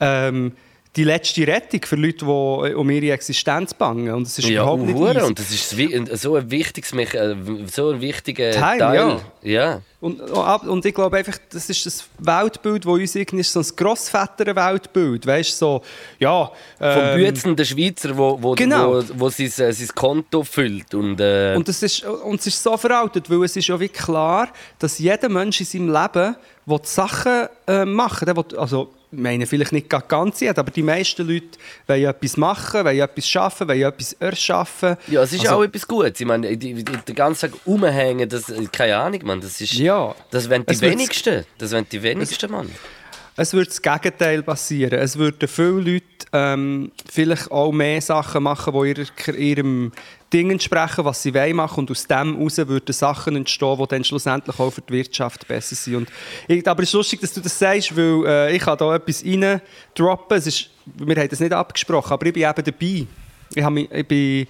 [0.00, 0.52] Ähm,
[0.96, 4.12] die letzte Rettung für Leute, die um ihre Existenz bangen.
[4.12, 5.20] Und es ist Ja, überhaupt nicht easy.
[5.24, 7.36] und das ist so ein wichtiges, äh,
[7.72, 8.94] so ein wichtiger Teil, Teil.
[8.96, 9.20] ja.
[9.42, 9.82] ja.
[10.00, 13.66] Und, und ich glaube einfach, das ist das Weltbild, das uns irgendwie ist, so ein
[13.76, 15.26] Grossväter-Weltbild.
[15.26, 15.82] Weißt du, so,
[16.18, 16.46] ja.
[16.78, 18.94] Vom ähm, bützenden Schweizer, wo, wo, Genau.
[18.94, 20.94] wo, wo sein, äh, sein Konto füllt.
[20.94, 23.88] Und, äh, Und, das ist, und es ist so veraltet, weil es ist ja wie
[23.88, 24.48] klar,
[24.78, 28.08] dass jeder Mensch in seinem Leben will Sachen äh, will.
[28.26, 32.84] Der will- Also, meine vielleicht nicht ganz jeder, aber die meisten Leute wollen etwas machen,
[32.84, 34.96] wollen etwas schaffen, wollen etwas erschaffen.
[35.08, 36.20] ja, es ist also, auch etwas Gutes.
[36.20, 39.74] Ich meine, die, die, den ganzen Tag rumhängen, das, keine Ahnung, man, das ist...
[39.74, 40.14] Ja.
[40.30, 41.44] Das wollen die Es wenigsten.
[41.58, 42.70] Das wollen die wenigsten, Mann.
[43.36, 44.98] Es wird das Gegenteil passieren.
[44.98, 49.92] Es würden viele Leute ähm, vielleicht auch mehr Sachen machen, die ihrer, ihrem
[50.32, 51.80] Ding entsprechen, was sie wollen machen.
[51.80, 55.74] Und aus dem heraus würden Sachen entstehen, die dann schlussendlich auch für die Wirtschaft besser
[55.74, 55.96] sind.
[55.96, 56.08] Und
[56.48, 59.24] ich, aber es ist lustig, dass du das sagst, weil äh, ich kann da etwas
[59.24, 59.60] rein
[59.94, 60.38] droppen.
[60.38, 63.06] Es ist, wir haben das nicht abgesprochen, aber ich bin eben dabei.
[63.54, 64.46] Ich, habe ich bin,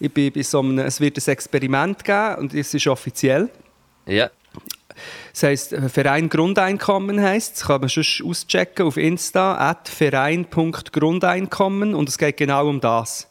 [0.00, 3.48] ich bin bei so einem, es wird ein Experiment geben und es ist offiziell.
[4.06, 4.30] Ja.
[5.32, 11.94] Das heisst, äh, Verein Grundeinkommen heisst Das kann man schon auschecken auf Insta, at verein.grundeinkommen
[11.94, 13.28] und es geht genau um das.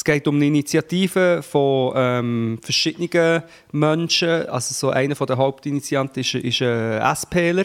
[0.00, 4.48] Es geht um eine Initiative von ähm, verschiedenen Menschen.
[4.48, 7.64] Also so einer der Hauptinitianten ist, ist ein SPler.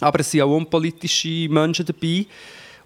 [0.00, 2.26] Aber es sind auch unpolitische Menschen dabei.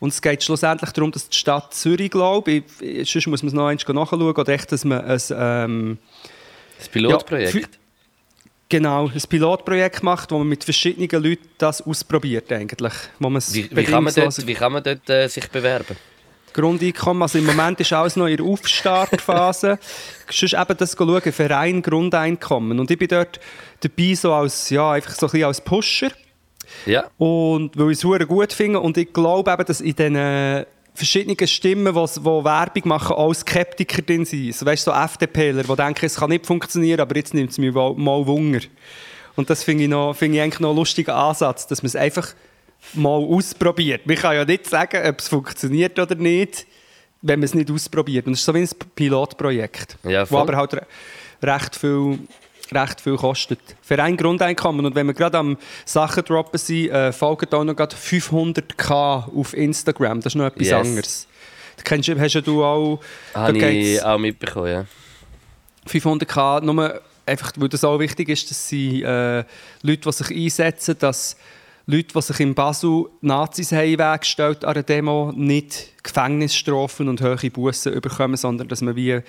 [0.00, 3.52] Und es geht schlussendlich darum, dass die Stadt Zürich, glaube ich, sonst muss man es
[3.52, 5.20] noch einmal nachschauen, oder echt, dass man ein...
[5.30, 5.98] Ähm,
[6.78, 7.54] Das Pilotprojekt.
[7.54, 7.78] Ja,
[8.70, 12.94] Genau, ein Pilotprojekt macht, wo man mit verschiedenen Leuten das ausprobiert eigentlich.
[13.18, 15.94] Wo wie, wie kann man dort, wie kann man dort äh, sich bewerben?
[16.54, 19.78] Grundeinkommen, also im Moment ist alles noch in der Aufstartphase.
[20.30, 22.80] Sonst eben das schauen, Verein Grundeinkommen.
[22.80, 23.38] Und ich bin dort
[23.80, 26.10] dabei so als, ja, einfach so ein bisschen als Pusher.
[26.86, 27.04] Ja.
[27.18, 30.64] Und weil ich es gut finde und ich glaube eben, dass in diesen
[30.94, 34.54] verschiedenen Stimmen, die die Werbung machen, auch Skeptiker drin sind.
[34.54, 37.58] So, weißt du, so FDPler, die denken, es kann nicht funktionieren, aber jetzt nimmt es
[37.58, 38.60] mir mal Wunder.
[39.36, 41.96] Und das finde ich, noch- finde ich eigentlich noch einen lustigen Ansatz, dass man es
[41.96, 42.28] einfach
[42.92, 44.06] mal ausprobiert.
[44.06, 46.66] Man kann ja nicht sagen, ob es funktioniert oder nicht,
[47.22, 48.26] wenn man es nicht ausprobiert.
[48.26, 50.86] Und es ist so wie ein Pilotprojekt, Ja, wo aber halt re
[51.42, 52.18] recht viel
[52.72, 53.60] recht viel kostet.
[53.82, 54.86] Für ein Grundeinkommen.
[54.86, 58.90] Und wenn wir gerade am Sachen droppen sind, äh, folgen auch noch gerade 500k
[59.36, 60.20] auf Instagram.
[60.20, 60.86] Das ist noch etwas Yes.
[60.86, 61.26] anderes.
[61.76, 63.00] Das kennst, du- hast ja du auch...
[63.34, 64.86] Habe ich auch mitbekommen, ja.
[65.86, 69.44] 500k, nur einfach, weil das auch wichtig ist, dass sie äh,
[69.82, 71.36] Leute, die sich einsetzen, dass
[71.86, 76.02] Leute, die sich in Basel Nazis haben in den Weg gestellt an einer Demo, nicht
[76.02, 79.20] Gefängnisstrafen und hohe Bussen bekommen, sondern dass man wie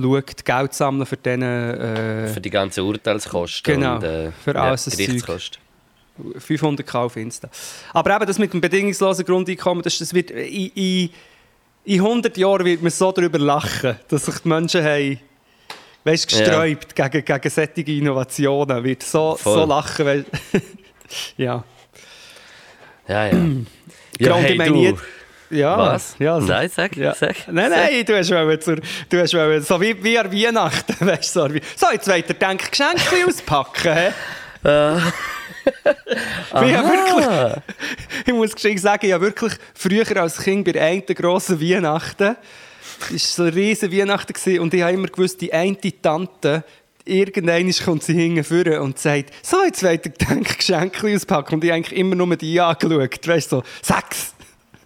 [0.00, 4.84] schaut, Geld sammeln für diesen äh, Für die ganzen Urteilskosten Genau, und äh, für alles
[4.84, 4.98] Zeug.
[4.98, 5.62] Gerichtskosten.
[6.38, 7.48] 500k auf Insta.
[7.92, 11.10] Aber eben das mit dem bedingungslosen Grundeinkommen, das, das wird in, in,
[11.84, 15.20] in 100 Jahren wird man so darüber lachen, dass sich die Menschen haben,
[16.04, 18.82] weißt, gesträubt gegen, gegen solche Innovationen.
[18.82, 19.54] Wird so, Voll.
[19.54, 20.06] so lachen.
[20.06, 20.24] Weil,
[21.36, 21.64] ja.
[23.08, 23.32] Ja, ja.
[24.18, 24.94] Ja ich hey,
[25.50, 26.16] Ja, Was?
[26.18, 27.14] Ja, so- Nein, sag, Ja.
[27.14, 27.36] sag.
[27.48, 28.76] Nein, nein, du hast wollen zur,
[29.08, 32.70] du hast wollen, so wie, wie an Weihnachten, weißt du, so, jetzt wollt ihr denkt
[32.70, 34.12] Geschenke auspacken, hä?
[36.48, 37.62] Ich, habe wirklich,
[38.26, 42.36] ich muss geschwind sagen, ich habe wirklich früher als Kind bei der einen grossen Weihnachten,
[43.00, 46.62] es war so eine riesige Weihnachten gewesen, und ich habe immer gewusst, die eine Tante,
[47.06, 51.54] irgendwann kommt sie hinten und sagt, so, jetzt wollt ihr denkt Geschenke auspacken.
[51.54, 54.34] Und ich habe eigentlich immer nur die angeschaut, weißt du, so, sechs.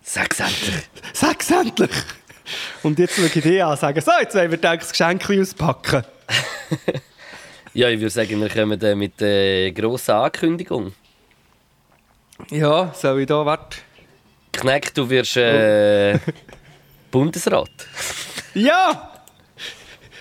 [0.03, 0.89] Sag's endlich.
[1.13, 1.91] Sag's endlich!
[2.83, 6.05] Und jetzt schaue ich dich an und sage, so, jetzt wollen wir Geschenk auspacken.
[7.73, 10.93] Ja, ich würde sagen, wir kommen äh, mit der grossen Ankündigung.
[12.51, 13.79] Ja, soll ich da, warte.
[14.53, 16.19] Kneck, du wirst äh,
[17.11, 17.71] Bundesrat.
[18.55, 19.13] Ja!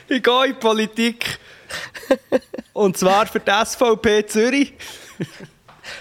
[0.07, 1.39] Ich gehe in die Politik.
[2.73, 4.73] Und zwar für die SVP Zürich.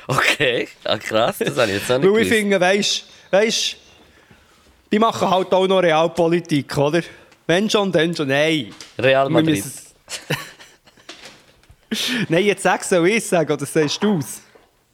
[0.06, 2.30] Okay, ah, krass, das habe ich jetzt noch nicht Weil ich gewusst.
[2.30, 3.76] finde, weisst weisst,
[4.92, 7.00] die machen halt auch noch Realpolitik, oder?
[7.46, 8.28] Wenn schon, dann schon.
[8.28, 8.74] Nein.
[8.98, 9.56] Real Wir Madrid.
[9.64, 9.72] müssen-
[12.28, 14.42] Nein, jetzt sagst du, ich sagen, oder sagst du es?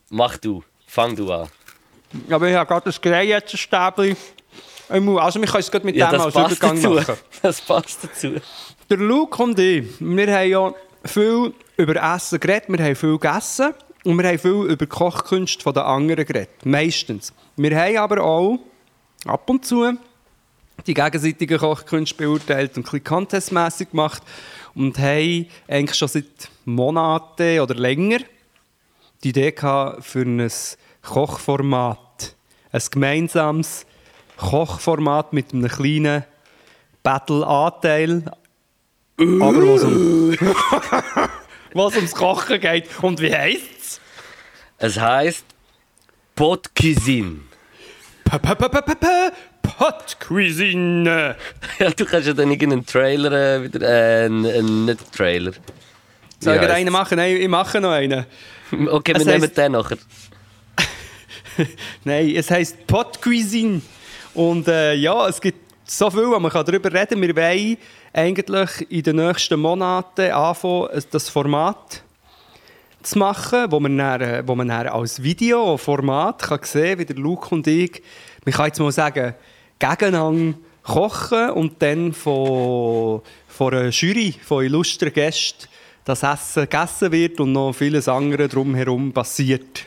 [0.09, 1.49] Mach du, fang du an.
[2.29, 4.15] Aber ich habe gerade das Gerät jetzt, ein
[4.89, 5.19] im Mund.
[5.19, 6.89] Also wir können es gerade mit Ja, dem das als passt Übergang dazu.
[6.91, 7.17] machen.
[7.41, 8.35] Das passt dazu.
[8.87, 13.73] Der Luke und ich, wir haben ja viel über Essen geredet, wir haben viel gegessen
[14.03, 16.63] und wir haben viel über die Kochkünste der anderen geredet.
[16.65, 17.33] Meistens.
[17.57, 18.59] Wir haben aber auch
[19.25, 19.97] ab und zu
[20.85, 24.21] die gegenseitigen Kochkünste beurteilt und ein bisschen contestmässig gemacht
[24.75, 28.19] und haben eigentlich schon seit Monaten oder länger
[29.23, 30.47] die Idee gehabt für ein
[31.01, 32.35] Kochformat.
[32.71, 33.87] Ein gemeinsames
[34.37, 36.23] Kochformat mit einem kleinen
[37.01, 38.31] Battle-Anteil.
[39.17, 40.35] Aber was, um,
[41.73, 42.87] was ums Kochen geht.
[43.01, 44.01] Und wie heisst es?
[44.77, 45.45] Es heisst
[46.35, 47.39] Pot Cuisine.
[49.61, 51.35] Pot Cuisine.
[51.79, 53.81] Ja, du kannst ja dann irgendeinen Trailer äh, wieder.
[53.81, 55.51] Äh, einen, einen, nicht Trailer.
[56.39, 57.17] Soll ich einen machen?
[57.17, 58.25] Nein, ich mache noch einen.
[58.71, 59.97] Okay, wir Es nehmen heisst- den nachher.
[62.03, 63.81] Nein, es heisst Pot Cuisine.
[64.33, 67.21] Und äh, ja, es gibt so viel, man kann darüber reden.
[67.21, 67.77] Wir wollen
[68.11, 72.01] eigentlich in den nächsten Monaten anfangen, das Format
[73.03, 77.15] zu machen, wo man, dann, wo man dann als Videoformat kann sehen kann, wie der
[77.17, 78.01] Luke und ich,
[78.43, 79.35] man kann jetzt mal sagen,
[79.77, 85.67] gegeneinander kochen und dann von, von einer Jury, von illustren Gästen,
[86.03, 89.85] das Essen gegessen wird und noch vieles andere drumherum passiert.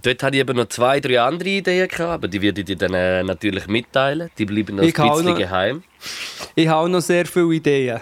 [0.00, 2.76] Dort hatte ich eben noch zwei, drei andere Ideen, gehabt, aber die werde ich dir
[2.76, 4.30] dann äh, natürlich mitteilen.
[4.38, 5.82] Die bleiben noch ein Ich auch bisschen noch- geheim.
[6.54, 8.00] Ich habe auch noch sehr viele Ideen.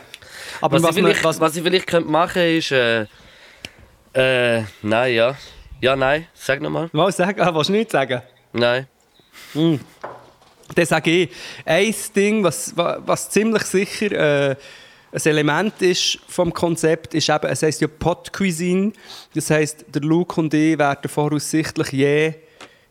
[0.61, 2.71] Aber Was, was, ich vielleicht, was, was ich vielleicht könnte machen ist.
[2.73, 3.07] Äh,
[4.13, 5.37] äh, nein, ja.
[5.81, 6.89] Ja, nein, sag nochmal.
[6.93, 7.41] was sagen?
[7.41, 8.23] Ah, willst du nicht sagen?
[8.53, 8.87] Nein.
[9.55, 11.31] Dann sage ich,
[11.65, 14.57] ein Ding, was, wa- was ziemlich sicher äh,
[15.13, 18.93] ein Element ist vom Konzept, ist eben, es heisst ja Pot Cuisine.
[19.35, 22.35] Das heisst, der Luke und ich werden voraussichtlich je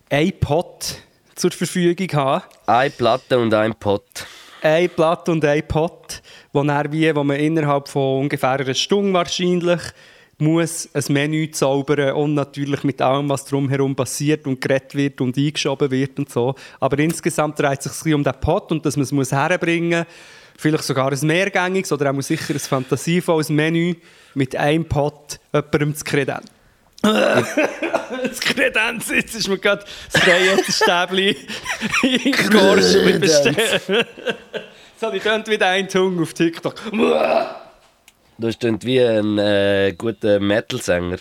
[0.09, 0.95] ein Pot
[1.35, 2.43] zur Verfügung haben.
[2.65, 4.25] Eine Platte und ein Pot.
[4.61, 9.79] ein Blatt und ein Pot, wo, wie, wo man innerhalb von ungefähr einer Stunde wahrscheinlich
[10.41, 15.37] muss ein Menü zaubern und natürlich mit allem, was drumherum passiert und geredet wird und
[15.37, 16.55] eingeschoben wird und so.
[16.79, 20.07] Aber insgesamt dreht es sich um den Pot und dass man es herbringen muss.
[20.59, 23.95] Vielleicht sogar ein mehrgängiges oder auch sicher ein fantasievolles Menü
[24.33, 26.49] mit einem Pot jemandem zu kredenzen.
[27.01, 31.47] das Kredenz, jetzt ist mir gerade das Reihenstäbchen
[32.03, 32.91] in Gorsch
[33.21, 34.05] bestellt.
[34.99, 36.75] So, die tönt wieder ein Tung auf TikTok.
[38.37, 41.19] Du klingt wie ein äh, guter Metal-Sänger.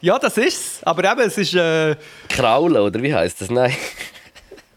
[0.00, 0.80] Ja, das ist's.
[0.84, 1.96] Aber eben, es ist äh,
[2.30, 3.50] Kraulen, oder wie heißt das?
[3.50, 3.76] Nein.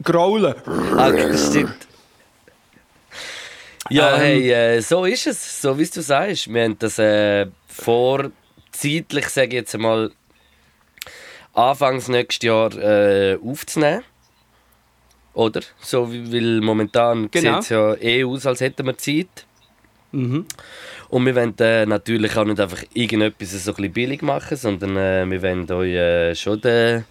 [0.04, 0.56] Graulen.
[0.98, 1.85] Ah, stimmt.
[3.90, 4.22] Ja, Ähm.
[4.22, 5.62] hey, äh, so ist es.
[5.62, 6.52] So wie du sagst.
[6.54, 8.32] Wir haben das äh, vor,
[8.72, 10.12] zeitlich, sage ich jetzt einmal,
[11.54, 14.04] Anfangs nächstes Jahr äh, aufzunehmen.
[15.34, 15.62] Oder?
[15.80, 17.54] So, weil momentan Genau.
[17.56, 19.46] sieht es ja eh aus, als hätten wir Zeit.
[20.12, 20.46] Mhm.
[21.10, 24.98] Und wir wollen äh, natürlich auch nicht einfach irgendetwas so ein bisschen billig machen, sondern
[24.98, 27.06] äh, wir wollen euch äh, schon den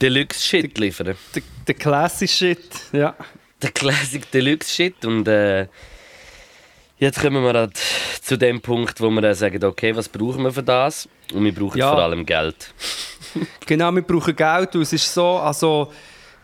[0.00, 1.16] Deluxe-Shit liefern.
[1.66, 2.60] Der, Classic Shit.
[2.92, 3.16] Ja.
[3.62, 5.04] Der Classic Deluxe-Shit.
[5.04, 5.66] Und äh,
[6.98, 7.76] jetzt kommen wir halt
[8.22, 11.08] zu dem Punkt, wo wir dann sagen, okay, was brauchen wir für das?
[11.32, 11.90] Und wir brauchen Ja.
[11.92, 12.72] vor allem Geld.
[13.66, 15.92] Genau, wir brauchen Geld und es ist so, also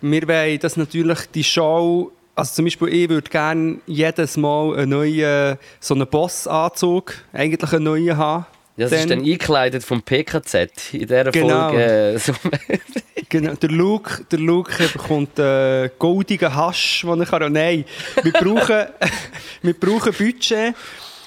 [0.03, 4.90] wir wollen, dass natürlich die Show, also zum Beispiel ich würde gerne jedes Mal einen
[4.90, 8.44] neuen, so einen Bossanzug, eigentlich einen neuen haben.
[8.77, 11.71] Das ist dann eingekleidet vom PKZ in dieser Genau.
[11.71, 12.15] Folge.
[12.15, 12.19] Äh,
[13.29, 17.53] Genau, der Luke, der Luke bekommt äh, goldigen Hasch, den er kann.
[17.53, 17.85] Nein,
[18.23, 18.87] wir brauchen,
[19.63, 20.75] wir brauchen Budget.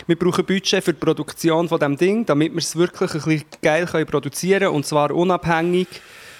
[0.05, 3.45] Wir brauchen Budget für die Produktion von dem Ding, damit wir es wirklich ein bisschen
[3.61, 4.75] geil können produzieren können.
[4.75, 5.87] Und zwar unabhängig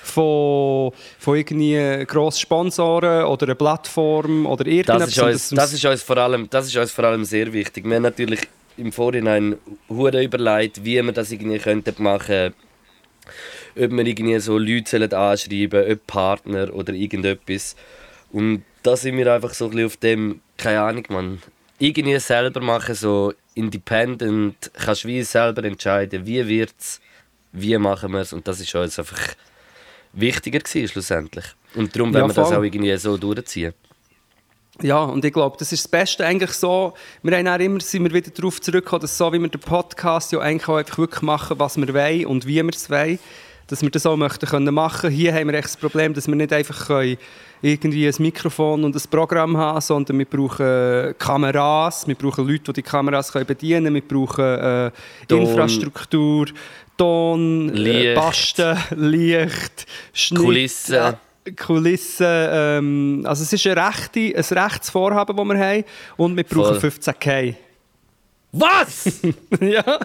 [0.03, 4.99] von, von irgendwie grossen Sponsoren oder einer Plattform oder irgendetwas.
[4.99, 7.83] das, ist uns, das, ist uns vor allem, das ist uns vor allem sehr wichtig.
[7.83, 8.39] Wir haben natürlich
[8.77, 9.57] im Vorhinein
[9.89, 12.53] hure überlegt, wie wir das irgendwie könnten machen
[13.79, 17.75] ob wir irgendwie so Leute anschreiben ob Partner oder irgendetwas.
[18.31, 21.41] Und da sind wir einfach so ein bisschen auf dem, keine Ahnung, man,
[21.77, 26.99] irgendwie selber machen, so independent, kannst wie selber entscheiden, wie wird es,
[27.51, 29.35] wie machen wir es und das ist uns einfach
[30.13, 31.45] wichtiger gewesen, schlussendlich.
[31.75, 32.57] Und darum Ja, wollen wir das voll.
[32.57, 33.73] auch irgendwie so durchziehen.
[34.81, 36.93] Ja, und ich glaube, das ist das Beste eigentlich so.
[37.23, 40.31] Wir haben auch immer, sind wir wieder darauf zurückgekommen, dass so wie wir den Podcast
[40.31, 43.17] ja eigentlich auch einfach wirklich machen, was wir wollen und wie wir es wollen,
[43.67, 45.09] dass wir das auch möchten können machen.
[45.09, 47.17] Hier haben wir echt das Problem, dass wir nicht einfach können
[47.61, 52.73] irgendwie ein Mikrofon und ein Programm haben, sondern wir brauchen Kameras, wir brauchen Leute, die
[52.73, 54.91] die Kameras können bedienen können, wir brauchen äh,
[55.27, 55.41] Ton.
[55.41, 56.45] Infrastruktur,
[56.97, 58.13] Ton, äh.
[58.13, 61.17] Basten, Licht, Schnitt, Kulissen.
[61.55, 62.25] Kulissen.
[62.27, 65.83] Ähm, also es ist ein, rechte, ein rechtes Vorhaben, das wir haben.
[66.17, 66.89] Und wir brauchen Voll.
[66.89, 67.55] 15k.
[68.51, 69.05] Was?
[69.61, 69.99] ja.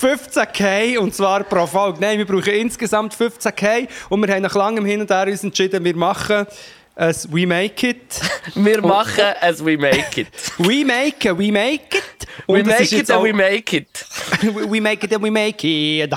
[0.00, 1.98] 15k und zwar pro Folge.
[2.00, 5.82] Nein, wir brauchen insgesamt 15k und wir haben nach langem Hin und Her uns entschieden,
[5.84, 6.46] wir machen
[6.96, 8.20] ein We Make It.
[8.54, 10.28] Wir machen as we make it.
[10.58, 12.26] We make it, we make it.
[12.46, 14.06] We Und es make it jetzt and auch- we make it.
[14.70, 16.12] we make it and we make it.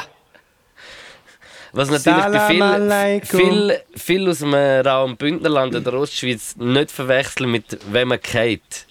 [1.74, 3.40] Was natürlich alaikum.
[3.40, 8.86] viel, viel aus dem Raum Bündnerland oder Ostschweiz nicht verwechseln mit «wenn man geht».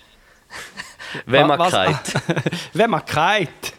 [1.27, 2.15] «Wenn man geht».
[2.73, 3.73] Wenn man kite.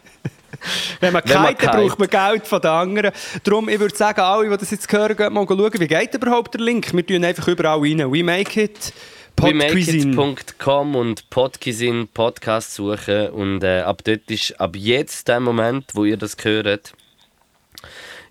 [0.99, 2.10] Wenn man kite, dann braucht man.
[2.10, 3.12] Geld von den anderen.
[3.43, 6.53] Darum, ich würde sagen, alle, die das jetzt hören, gehen mal schauen, wie geht überhaupt
[6.53, 6.93] der Link.
[6.93, 8.12] Wir tun einfach überall rein.
[8.12, 8.93] We make it.
[9.39, 16.05] WeMakeIt.com und Podcuisine Podcast suchen und äh, ab dort ist ab jetzt der Moment, wo
[16.05, 16.93] ihr das hört,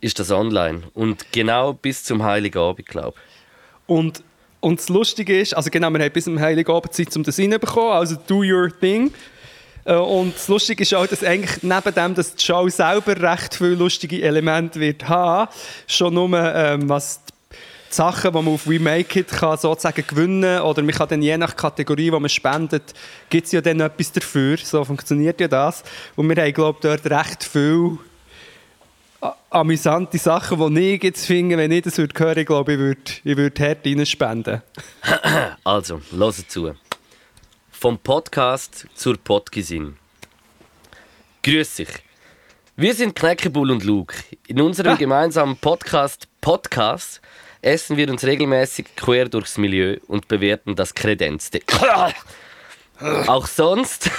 [0.07, 3.19] ist das online und genau bis zum Heiligen Abend, glaube
[3.87, 4.23] Und,
[4.61, 7.39] und das Lustige ist, also genau, wir haben bis zum Heiligen Abend Zeit, um das
[7.39, 9.13] reinzubekommen, also do your thing.
[9.85, 13.55] Äh, Und das Lustige ist auch, dass eigentlich neben dem, dass die Show selber recht
[13.55, 15.51] viele lustige Elemente wird haben,
[15.87, 17.21] schon nur ähm, was
[17.91, 21.23] die Sachen, die man auf We Make It kann sozusagen gewinnen oder man kann dann
[21.23, 22.95] je nach Kategorie, die man spendet,
[23.29, 24.57] gibt es ja dann etwas dafür.
[24.59, 25.85] So funktioniert ja das.
[26.17, 27.99] Und wir haben, glaube ich, dort recht viel
[29.51, 33.37] amüsante Sachen, die ich jetzt finde, wenn ich das würde hören, glaube, ich würde, ich
[33.37, 34.63] würde hart reinspenden.
[35.65, 36.75] Also, hört zu.
[37.71, 39.95] Vom Podcast zur Podcuisine.
[41.43, 41.89] Grüß dich.
[42.77, 44.15] Wir sind Knäckebull und Luke.
[44.49, 44.97] In unserem Ah.
[44.97, 47.21] gemeinsamen Podcast Podcast
[47.63, 51.61] essen wir uns regelmäßig quer durchs Milieu und bewerten das Kredenzte.
[53.27, 54.11] Auch sonst,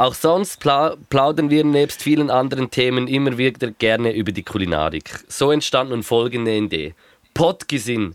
[0.00, 5.10] auch sonst pla plaudern wir nebst vielen anderen Themen immer wieder gerne über die Kulinarik.
[5.28, 6.94] So entstand nun folgende Idee.
[7.34, 8.14] Podgesinn,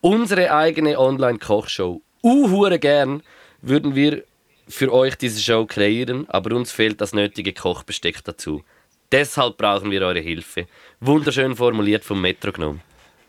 [0.00, 2.00] unsere eigene Online-Kochshow.
[2.22, 3.22] Uhure gern
[3.60, 4.24] würden wir
[4.66, 8.64] für euch diese Show kreieren, aber uns fehlt das nötige Kochbesteck dazu.
[9.12, 10.66] Deshalb brauchen wir eure Hilfe.
[11.00, 12.80] Wunderschön formuliert vom Metronom.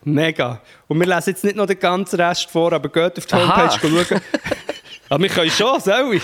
[0.05, 0.61] Mega.
[0.87, 3.69] Und wir lesen jetzt nicht noch den ganzen Rest vor, aber geht auf die Aha.
[3.69, 4.21] Homepage schauen.
[5.09, 6.23] aber wir können schon, soll ich?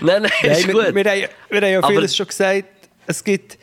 [0.00, 0.94] Nein, nein, Nein, ist wir, gut.
[0.94, 2.64] Wir, haben, wir haben ja Aber- vieles schon gesagt.
[3.06, 3.58] Es gibt,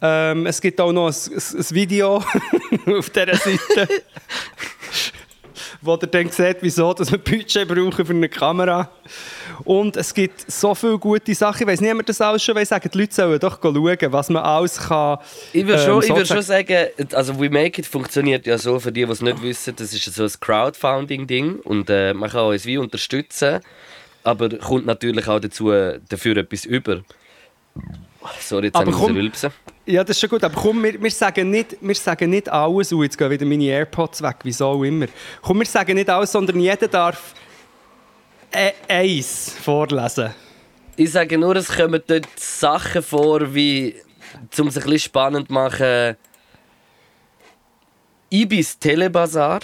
[0.00, 2.16] ähm, es gibt auch noch ein, ein, Video
[2.98, 3.88] auf dieser Seite,
[5.80, 8.90] wo ihr dann seht, wieso dass wir Budget brauchen für eine Kamera.
[9.64, 11.62] Und es gibt so viele gute Sachen.
[11.62, 12.90] Ich weiß nicht, ob wir das alles schon sagen.
[12.92, 15.18] Die Leute sollen doch schauen, was man alles kann.
[15.52, 18.58] Ich würde ähm, schon, ich würd sozusagen- schon sagen, also We Make It funktioniert ja
[18.58, 22.30] so, für die, die es nicht wissen, das ist so ein Crowdfunding-Ding und äh, man
[22.30, 23.60] kann uns wie unterstützen,
[24.24, 27.02] aber kommt natürlich auch dazu, äh, dafür etwas über.
[28.40, 29.50] Sorry, jetzt Aber habe ich komm- rülpsen.
[29.86, 30.42] Ja, das ist schon gut.
[30.44, 32.90] Aber komm, wir, wir, sagen nicht, wir sagen nicht alles.
[32.92, 35.06] Und jetzt gehen wieder meine AirPods weg, wieso auch immer.
[35.42, 37.34] Komm, wir sagen nicht alles, sondern jeder darf
[38.50, 40.32] e eins vorlesen.
[40.96, 43.94] Ich sage nur, es kommen dort Sachen vor, wie,
[44.58, 46.16] um es ein bisschen spannend zu machen,
[48.30, 49.60] Ibis Telebazar.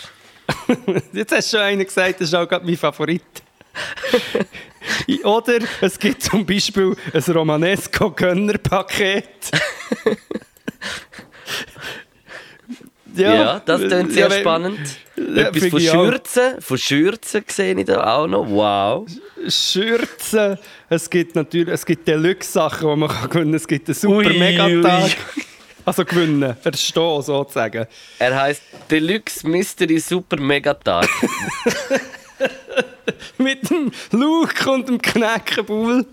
[1.12, 3.22] Jetzt hast du schon einer gesagt, das ist auch gerade mein Favorit.
[5.24, 9.28] Oder es gibt zum Beispiel ein Romanesco-Gönner-Paket.
[13.14, 14.78] Ja, das klingt sehr Ja, spannend.
[15.16, 16.04] Ja, Etwas von ich auch.
[16.06, 18.48] Schürzen, von Schürzen sehe ich da auch noch.
[18.48, 19.06] Wow.
[19.48, 20.58] Schürzen.
[20.88, 23.54] Es gibt natürlich es gibt Deluxe-Sachen, die man kann gewinnen kann.
[23.54, 25.10] Es gibt einen super Megatag.
[25.84, 27.86] Also gewinnen, erstehen sozusagen.
[28.18, 31.08] Er heißt Deluxe Mystery Super Megatag.
[33.38, 36.06] Mit dem Luke und dem Knäckebull.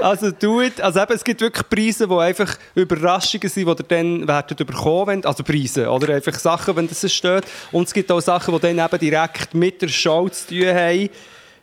[0.00, 0.26] Also,
[0.60, 0.80] it.
[0.80, 5.06] Also, eben, es gibt wirklich Preise, die einfach Überraschungen sind, die ihr dann werden bekommen
[5.06, 5.26] werdet.
[5.26, 7.44] Also Preise, oder einfach Sachen, wenn das steht.
[7.72, 11.08] Und es gibt auch Sachen, die dann eben direkt mit der Show zu tun haben.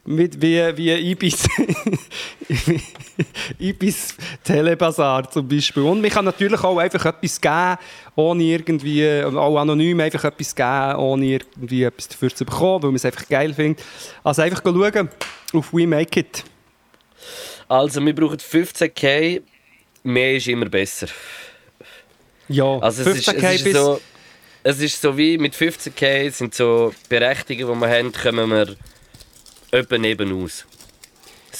[0.07, 1.47] Mit, wie, wie Ibis,
[3.59, 5.81] Ibis Telebazar zum Beispiel.
[5.81, 7.77] Und man kann natürlich auch einfach etwas geben,
[8.15, 12.97] ohne irgendwie, auch anonym einfach etwas geben, ohne irgendwie etwas dafür zu bekommen, weil man
[12.97, 13.83] es einfach geil findet.
[14.23, 15.09] Also einfach schauen
[15.53, 16.43] auf We Make It.
[17.67, 19.41] Also, wir brauchen 15k.
[20.03, 21.07] Mehr ist immer besser.
[22.47, 23.73] Ja, Also, es ist, 15K es ist bis...
[23.73, 24.01] so.
[24.67, 28.75] Es ist so wie mit 15k sind so Berechtigungen, die wir haben, kommen wir
[29.75, 30.65] etwa nebenaus.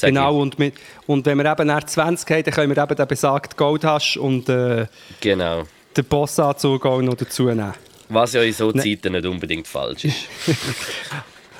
[0.01, 0.73] Genau, und, mit,
[1.07, 4.49] und wenn wir eben nach 20 haben, dann können wir eben den besagten Goldhasch und
[4.49, 4.87] äh, Ich.
[5.21, 5.63] Genau.
[5.95, 7.73] den Bossanzug auch noch dazu nehmen.
[8.09, 10.15] Was ja in so Ne- Zeiten nicht unbedingt falsch ist.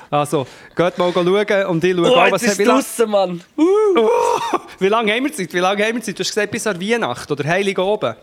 [0.08, 1.26] Also, geht mal schauen
[1.66, 3.42] und ich schaue Oh, auch, was ist wie lange draussen, Mann!
[4.78, 5.52] wie lang haben wir Zeit?
[5.52, 6.16] Wie lange haben wir Zeit?
[6.16, 8.14] Du hast gesagt, bis an Weihnachten oder Heilig oben.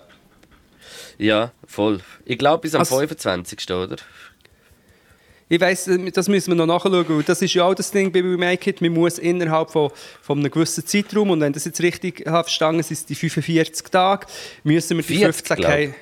[1.18, 2.00] Ja, voll.
[2.24, 3.70] Ich glaube bis am Also- 25.
[3.72, 3.98] oder?
[5.54, 7.24] Ich weiss, das müssen wir noch nachschauen.
[7.28, 8.82] Das ist ja auch das Ding bei We Make It.
[8.82, 9.92] Man muss innerhalb von,
[10.24, 13.88] von einem gewissen Zeitraum, und wenn das jetzt richtig habe verstanden sind es die 45
[13.92, 14.26] Tage,
[14.64, 15.72] müssen wir die 40, 15 glaub.
[15.72, 15.94] K-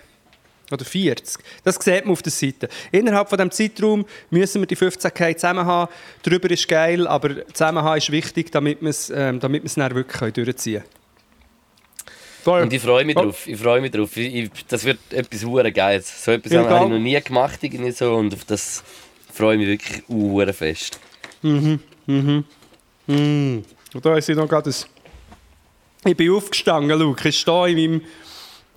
[0.71, 1.43] oder 40.
[1.65, 2.69] Das sieht man auf der Seite.
[2.93, 5.91] Innerhalb von diesem Zeitraum müssen wir die 15k zusammen haben.
[6.23, 9.75] Darüber ist geil, aber zusammen haben ist wichtig, damit wir es ähm, damit wir es
[9.75, 10.83] dann wirklich können durchziehen
[12.45, 12.61] Voll.
[12.61, 13.23] Und ich freue mich Oh.
[13.23, 13.45] drauf.
[13.47, 14.15] Ich freue mich drauf.
[14.15, 16.23] Ich, ich, das wird etwas hure Geiles.
[16.23, 16.89] So etwas Ja, habe ich geil.
[16.89, 18.81] noch nie gemacht irgendwie so und auf das
[19.31, 20.99] freue ich mich wirklich hure fest.
[21.41, 21.75] Mm.
[23.07, 24.75] Und da ist ich noch gerade ein...
[26.09, 27.27] Ich bin aufgestanden, Luke.
[27.27, 28.01] Ich stehe in, meinem,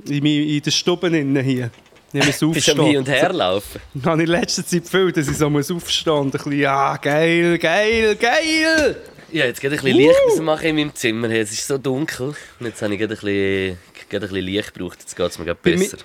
[0.06, 1.70] in, meinem, in der Stube innen hier.
[2.12, 3.80] Ich muss Bist am Hin und Her laufen.
[3.94, 6.96] Ich habe in letzter Zeit viel, dass ich so muss aufstehen und ein bisschen, ja,
[6.96, 8.96] geil, geil, geil.
[9.32, 11.30] Ja, jetzt gerade ein bisschen Licht müssen machen in meinem Zimmer.
[11.30, 12.34] Es ist so dunkel.
[12.60, 13.78] Und jetzt habe ich gerade ein bisschen,
[14.08, 14.98] gerade ein bisschen Licht gebraucht.
[15.00, 15.98] Jetzt geht es mir gerade Bei, mi besser.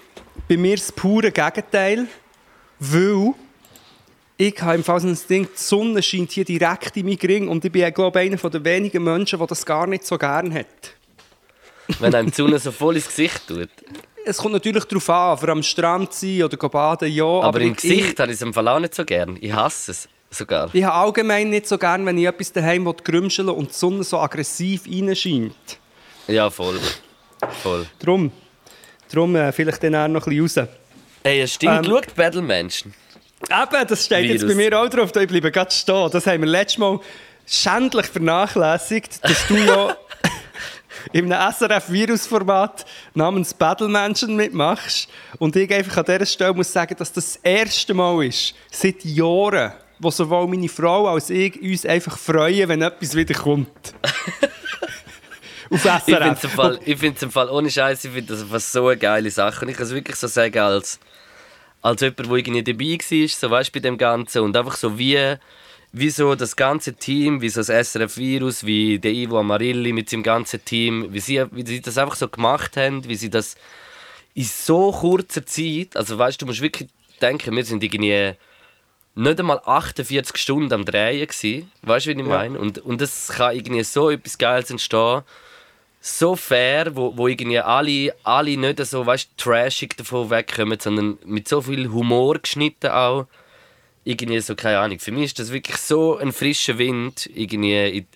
[0.48, 2.08] bei mir ist das pure Gegenteil,
[2.80, 3.34] weil
[4.42, 7.48] ich habe im Fall so ein Ding, die Sonne scheint hier direkt in meinen Ring
[7.50, 10.54] und ich bin, glaube ich, einer der wenigen Menschen, der das gar nicht so gern
[10.54, 10.66] hat.
[12.00, 13.70] Wenn einem die Sonne so voll ins Gesicht tut.
[14.24, 17.26] Es kommt natürlich darauf an, für am Strand sein oder go baden, ja.
[17.26, 19.38] Aber, im ich, Gesicht habe ich es im Fall auch nicht so gern.
[19.42, 20.68] Ich hasse es sogar.
[20.68, 24.06] Ich, ich habe allgemein nicht so gern, wenn ich etwas daheim grümscheln und die Sonne
[24.06, 25.54] so aggressiv reinscheint.
[26.28, 26.80] Ja, voll.
[27.62, 27.86] Voll.
[28.00, 28.32] Drum,
[29.12, 30.74] drum äh, vielleicht dann auch noch ein bisschen raus.
[31.24, 31.86] Ey, es stimmt.
[31.86, 32.94] Ähm, Schau die Battle-Menschen.
[33.48, 34.56] Eben, das steht jetzt Virus.
[34.56, 36.10] bei mir auch drauf, da ich bleibe gerade stehen.
[36.12, 37.00] Das haben wir letztes Mal
[37.46, 39.96] schändlich vernachlässigt, dass du ja
[41.14, 45.10] in einem SRF-Virus-Format namens Battlemenschen mitmachst.
[45.38, 49.04] Und ich einfach an dieser Stelle muss sagen, dass das das erste Mal ist, seit
[49.06, 53.94] Jahren, wo sowohl meine Frau als ich uns einfach freuen, wenn etwas wieder kommt.
[55.72, 56.08] Auf SRF.
[56.08, 58.88] Ich finde es im Fall, ich im Fall ohne Scheiß, ich finde das einfach so
[58.88, 59.66] eine geile Sache.
[59.66, 61.00] Und ich kann es wirklich so sagen, als,
[61.82, 64.42] als jemand, der irgendwie dabei war, so weißt, bei dem Ganzen.
[64.42, 65.36] Und einfach so wie,
[65.92, 70.24] wie so das ganze Team, wie so das SRF-Virus, wie der Ivo Amarilli mit seinem
[70.24, 73.56] ganzen Team, wie sie, wie sie das einfach so gemacht haben, wie sie das
[74.34, 76.90] in so kurzer Zeit, also weißt du, musst wirklich
[77.22, 78.36] denken, wir sind irgendwie
[79.16, 82.58] nicht einmal 48 Stunden am Drehen gsi, weißt du, wie ich meine?
[82.58, 85.24] Und, und es kann irgendwie so etwas Geiles entstehen,
[86.02, 91.48] so fair, wo, wo irgendwie alle, alle nicht so, weißt, trashig davon wegkommen, sondern mit
[91.48, 93.28] so viel Humor geschnitten auch.
[94.06, 95.00] Irgendwie so, keine Ahnung.
[95.00, 98.08] Für mich ist das wirklich so ein frischer Wind irgendwie in,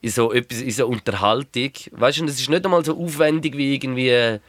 [0.00, 1.70] in so etwas, in so Unterhaltung.
[1.90, 4.40] Weißt du, es ist nicht einmal so aufwendig wie irgendwie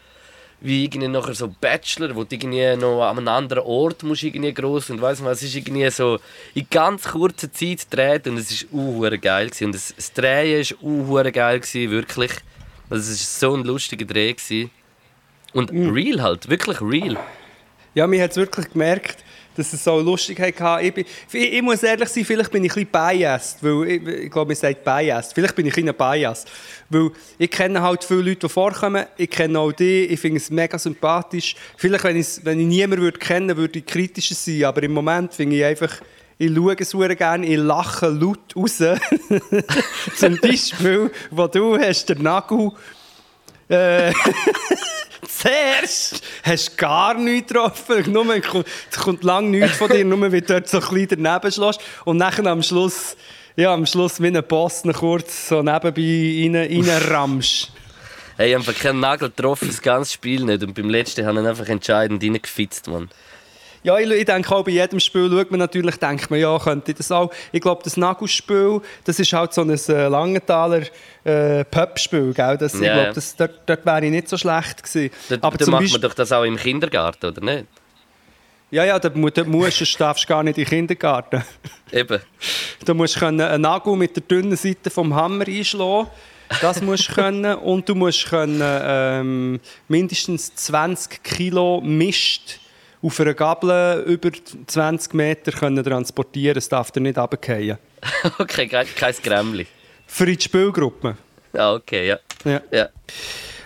[0.61, 4.53] wie irgendwie nachher so Bachelor, wo du irgendwie noch an einem anderen Ort musst irgendwie
[4.53, 6.19] groß und weiss man, es ist irgendwie so
[6.53, 9.65] in ganz kurzer Zeit gedreht und es ist uh geil gewesen.
[9.65, 12.31] und das, das Drehen ist uh geil gewesen, wirklich.
[12.89, 14.71] Also es ist so ein lustiger Dreh gewesen.
[15.53, 17.17] und real halt, wirklich real.
[17.93, 19.23] Ja, mir hat es wirklich gemerkt,
[19.55, 20.83] dass es so lustig hatte.
[20.83, 24.07] Ich, bin, ich, ich muss ehrlich sein, vielleicht bin ich ein bisschen biased, weil ich,
[24.07, 25.33] ich glaube, man sagt biased.
[25.33, 26.49] Vielleicht bin ich ein bisschen biased,
[26.89, 29.05] weil ich kenne halt viele Leute, die vorkommen.
[29.17, 31.55] Ich kenne auch die, ich finde es mega sympathisch.
[31.77, 35.57] Vielleicht, wenn, wenn ich niemanden würde kennen würde, ich kritischer sein, aber im Moment finde
[35.57, 35.97] ich einfach,
[36.39, 38.77] ich schaue es gerne, ich lache laut raus.
[40.17, 42.71] Zum Beispiel, wo du hast den Nagel
[43.67, 44.13] äh,
[45.27, 48.11] zuerst hast du gar nichts getroffen.
[48.11, 51.51] Nur, es kommt- lange nichts von dir, nur weil du dort so ein bisschen daneben
[51.51, 51.81] schlägst.
[52.05, 53.15] Und nachher am Schluss,
[53.55, 57.71] ja, am Schluss wie ein Boss kurz so nebenbei rein, reinrammst.
[58.37, 61.41] Hey, ich habe einfach keinen Nagel getroffen, das ganze Spiel nicht und beim letzten habe
[61.41, 63.09] ich einfach entscheidend reingefitzt, Mann.
[63.83, 66.91] Ja, ich, ich denke auch bei jedem Spiel schaut man natürlich, denkt man, ja, könnte
[66.91, 67.31] ich das auch.
[67.51, 70.81] Ich glaube, das Nagelspiel, das ist halt so ein äh, Langenthaler
[71.23, 72.57] äh, Pub-Spiel, gell?
[72.57, 73.13] Das, ich Ja, glaube, ja.
[73.13, 75.11] das, dort, dort wäre ich nicht so schlecht gewesen.
[75.29, 77.65] Da, Aber zum macht Beispiel, man doch das auch im Kindergarten, oder nicht?
[78.71, 81.43] ja, ja, dort, dort musst du, darfst du gar nicht in den Kindergarten.
[81.91, 82.19] Eben.
[82.85, 86.07] Du musst können einen Nagel mit der dünnen Seite vom Hammer einschlagen.
[86.61, 87.55] Das musst du können.
[87.55, 92.59] Und du musst können, ähm, mindestens 20 Kilo Mist
[93.01, 94.29] auf einer Gabel über
[94.67, 96.57] 20 Meter können transportieren.
[96.57, 97.77] Es darf dir nicht runterfallen.
[98.39, 99.67] Okay, kein, Grämmli.
[100.07, 101.17] Für die Spielgruppe.
[101.53, 102.19] Ah, okay, ja.
[102.45, 102.61] Ja.
[102.71, 102.89] ja.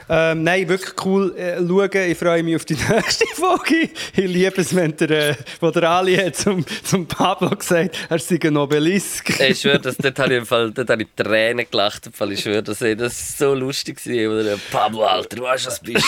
[0.10, 2.12] Ähm, nein, wirklich cool äh, schauen.
[2.12, 3.90] Ich freue mich auf die nächste Folge.
[4.16, 8.20] Ich liebe es, wenn der, äh, wo der Ali hat zum, zum Pablo gesagt er
[8.20, 9.40] sei ein Obelisk.
[9.40, 12.08] Ich schwöre, dort habe ich, im Fall, dort habe ich Tränen gelacht.
[12.08, 12.32] Im Fall.
[12.34, 14.04] Ich schwöre, das, ey, das ist so lustig.
[14.04, 14.60] Gewesen.
[14.72, 16.06] Pablo, Alter, du weißt, was bist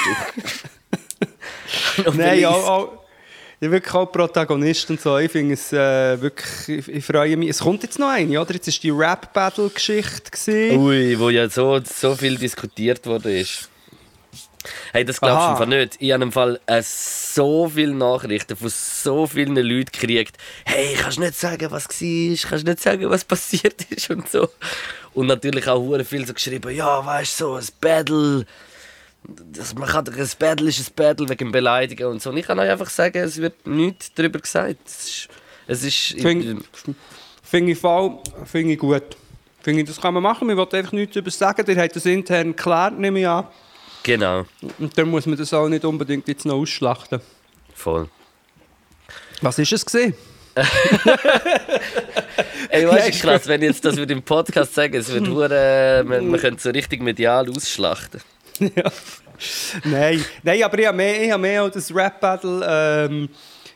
[2.04, 2.12] du.
[2.18, 3.05] Nein, auch, auch,
[3.66, 5.18] ja, wirklich auch Protagonist und so.
[5.18, 7.50] Ich finde es äh, wirklich, ich, ich freue mich.
[7.50, 8.54] Es kommt jetzt noch eine, oder?
[8.54, 10.78] Jetzt war die Rap-Battle-Geschichte.
[10.78, 13.70] Ui, wo ja so, so viel diskutiert worden ist.
[14.92, 15.98] Hey, das glaubst du Fall nicht.
[16.00, 20.38] Ich habe im Fall äh, so viele Nachrichten von so vielen Leuten gekriegt.
[20.66, 22.50] Hey, kannst du nicht sagen, was war?
[22.50, 24.50] Kannst du nicht sagen, was passiert ist und so.
[25.14, 28.46] Und natürlich auch hure viel so geschrieben, ja, weißt du, so ein Battle.
[29.52, 32.30] Das, man kann, ein Battle ist ein Battle wegen Beleidigen und so.
[32.30, 34.78] Und ich kann euch einfach sagen, es wird nichts darüber gesagt.
[34.86, 35.30] Es ist,
[35.68, 36.58] es ist Finde
[37.44, 39.04] find ich voll, finde ich gut.
[39.62, 40.48] Finde ich, das kann man machen.
[40.48, 41.66] Wir wollen einfach nichts darüber sagen.
[41.68, 43.48] Ihr habt das intern geklärt, nehme ich an.
[44.04, 44.46] Genau,
[44.78, 47.22] Und dann muss man das auch nicht unbedingt jetzt noch ausschlachten.
[47.74, 48.08] voll.
[49.42, 50.14] Was ist es gesehen?
[52.70, 55.50] Ey, weißt du, krass, wenn ich jetzt das mit dem Podcast sage, es wird hure,
[55.52, 58.22] äh, man, man könnte so richtig medial ausschlachten.
[58.60, 58.92] Ja.
[59.84, 62.66] Nein, nein, aber ich habe mehr, ich habe mehr auch das Rap-Battle
[63.10, 63.28] ähm,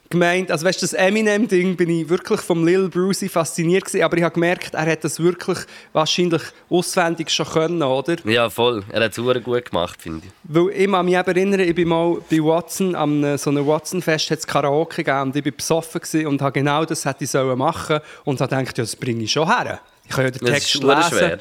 [0.10, 0.50] gemeint.
[0.52, 4.24] Also weißt du, das Eminem-Ding bin ich wirklich vom Lil Brucey fasziniert gewesen, aber ich
[4.24, 5.58] habe gemerkt, er hat das wirklich
[5.92, 8.16] wahrscheinlich auswendig schon können, oder?
[8.24, 8.84] Ja, voll.
[8.90, 10.32] Er hat es gut gemacht, finde ich.
[10.44, 14.32] Weil ich kann mich eben erinnern, ich bin mal bei Watson, am so einem Watson-Fest
[14.32, 17.58] hat es Karaoke gegeben und ich war besoffen und habe genau das hätte ich sollen
[17.58, 19.82] machen und habe gedacht, ja, das bringe ich schon her.
[20.06, 21.04] Ich kann ja den Text lesen.
[21.10, 21.40] schwer.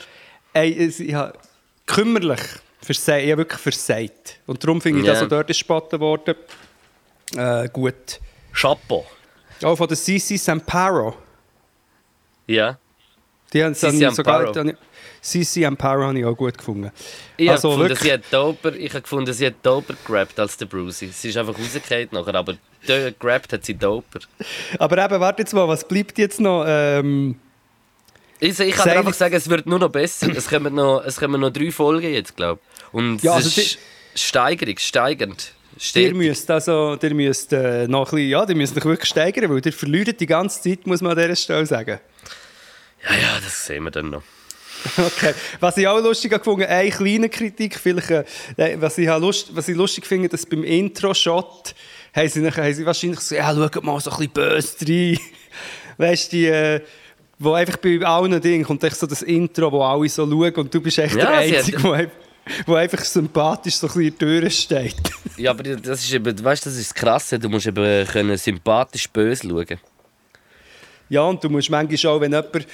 [0.54, 1.34] Ey, es- ich habe
[1.86, 2.40] kümmerlich
[2.80, 4.40] versagt, ich habe wirklich versagt.
[4.46, 5.12] Und darum finde ich, Ja.
[5.12, 6.34] dass er dort gespotten worden
[7.36, 8.20] äh, gut.
[8.52, 9.04] Chapeau.
[9.62, 11.16] Auch von der CC Samparo.
[12.46, 12.78] Ja.
[13.52, 14.52] Die haben CC dann sogar...
[15.20, 16.92] CC Amparo habe ich auch gut gefunden.
[17.36, 20.38] Ich Also habe gefunden, wirklich- sie hat doper, ich habe gefunden, sie hat doper gerappt
[20.38, 21.08] als der Brucey.
[21.08, 22.54] Sie ist einfach rausgefallen nachher, aber
[23.18, 24.20] gerappt hat sie doper.
[24.78, 26.64] Aber eben, warte jetzt mal, was bleibt jetzt noch?
[26.66, 27.34] Ähm,
[28.40, 30.28] Ich, ich kann einfach sagen, es wird nur noch besser.
[30.34, 32.94] Es kommen noch, es kommen noch drei Folgen jetzt, glaube ich.
[32.94, 33.78] Und Ja, es also ist
[34.14, 35.52] steigerung, steigernd.
[35.74, 36.14] Ihr Steht.
[36.14, 39.64] müsst also, ihr müsst, äh, noch ein bisschen, ja, ihr müsst euch wirklich steigern, weil
[39.64, 42.00] ihr verliert die ganze Zeit, muss man an dieser Stelle sagen.
[43.04, 44.22] Ja, ja, das sehen wir dann noch.
[44.96, 45.34] Okay.
[45.58, 48.24] Was ich auch lustig habe gefunden, eine kleine Kritik, vielleicht, äh,
[48.80, 51.74] was, ich lust, was ich lustig finde, dass beim Intro-Shot
[52.14, 55.18] haben sie, haben sie wahrscheinlich so, ja, schaut mal so ein bisschen böse rein.
[55.98, 56.80] Weißt du, die, äh,
[57.38, 60.74] wo einfach bei allen Dingen kommt echt so das Intro, wo alle so schauen und
[60.74, 62.16] du bist echt Ja, der hat- Einzige, der einfach,
[62.66, 64.94] wo einfach sympathisch so ein bisschen in der Tür steht.
[65.36, 67.38] Ja, aber das ist eben, weißt, das ist das Krasse.
[67.38, 69.78] Du musst eben können sympathisch böse schauen.
[71.10, 72.66] Ja, und du musst manchmal auch, wenn jemand,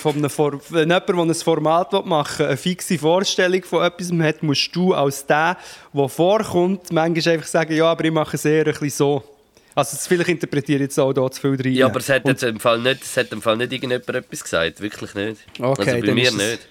[0.00, 4.10] von einem For wenn jemand, der ein Format machen will, eine fixe Vorstellung von etwas
[4.12, 5.56] hat, musst du als der,
[5.92, 9.22] der vorkommt, manchmal einfach sagen, ja, aber ich mache es eher ein bisschen so.
[9.76, 11.72] Also das vielleicht interpretiere ich jetzt auch hier zu viel rein.
[11.74, 14.08] Ja, aber es hat Und- jetzt im Fall nicht, es hat im Fall nicht irgendjemand
[14.08, 14.80] etwas gesagt.
[14.80, 15.36] Wirklich nicht.
[15.60, 16.66] Okay, also bei mir ist nicht.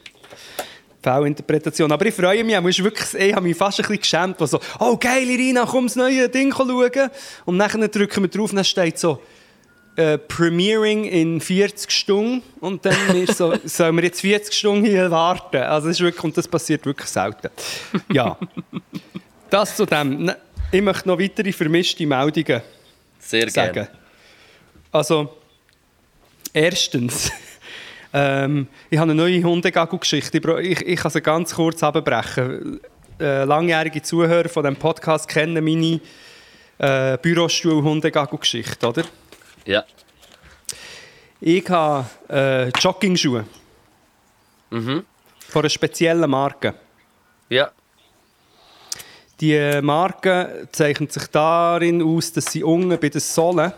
[1.04, 1.92] Fehlinterpretation.
[1.92, 4.98] Aber ich freue mich, ich, wirklich, ich habe mich fast ein bisschen geschämt, so, oh
[4.98, 7.10] geil, Irina, komm das neue Ding schauen.
[7.46, 9.22] Und dann drücken wir drauf und dann steht so,
[9.98, 12.42] äh, Premiering in 40 Stunden.
[12.60, 15.58] Und dann wir so, sollen wir jetzt 40 Stunden hier warten?
[15.58, 17.50] Also das ist wirklich, und das passiert wirklich selten.
[18.12, 18.36] Ja.
[19.52, 20.24] Das zu dem.
[20.26, 20.38] Ne,
[20.72, 22.62] Ich möchte noch weitere vermischte Meldungen
[23.26, 23.74] Sehr sagen.
[23.74, 23.90] gerne.
[24.92, 25.36] Also,
[26.54, 27.32] erstens,
[28.14, 30.38] ähm, ich habe eine neue Hundegagel-Geschichte.
[30.38, 30.46] Ich,
[30.82, 32.80] ich, ich kann sie ganz kurz abbrechen.
[33.20, 36.00] Äh, langjährige Zuhörer von diesem Podcast kennen meine
[36.78, 39.04] äh, Bürostuhl-Hundegagel-Geschichte, oder?
[39.66, 39.84] Ja.
[41.42, 43.46] Ich habe äh, Jogging-Schuhe
[44.72, 45.06] Mhm.
[45.48, 46.74] von einer speziellen Marke.
[47.50, 47.72] Ja.
[49.42, 53.74] Die Marke zeichnet sich darin aus, dass sie unten bei den Sohlen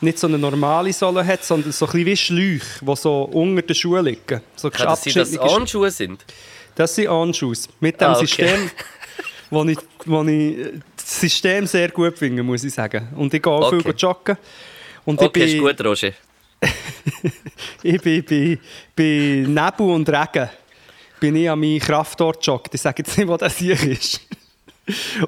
[0.00, 2.16] nicht so eine normale Sohle hat, sondern so ein bisschen wie
[2.60, 4.40] Schläuche, die so unter den Schuhen liegen.
[4.56, 6.24] So Kann das sein, dass Anschuhe sind?
[6.74, 7.68] Das sind On-Shoes.
[7.80, 8.26] Mit dem Ah, okay.
[8.26, 8.70] System,
[9.50, 13.08] wo ich, wo ich äh, das System sehr gut finde, muss ich sagen.
[13.16, 13.82] Und ich gehe auch Okay.
[13.82, 14.38] viel joggen.
[15.04, 16.12] Und Okay, ich ist bin, gut, Roger.
[17.82, 18.58] ich bin bei,
[18.96, 19.04] bei
[19.46, 20.48] Nebel und Regen
[21.20, 22.74] bin ich an meinem Kraftort gejoggt.
[22.74, 24.20] Ich sage jetzt nicht, wo das hier ist.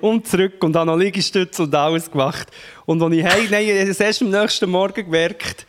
[0.00, 2.48] Und zurück und habe noch Liegestütze und alles gemacht.
[2.86, 5.66] Und als ich nein, ich habe erst am nächsten Morgen gemerkt,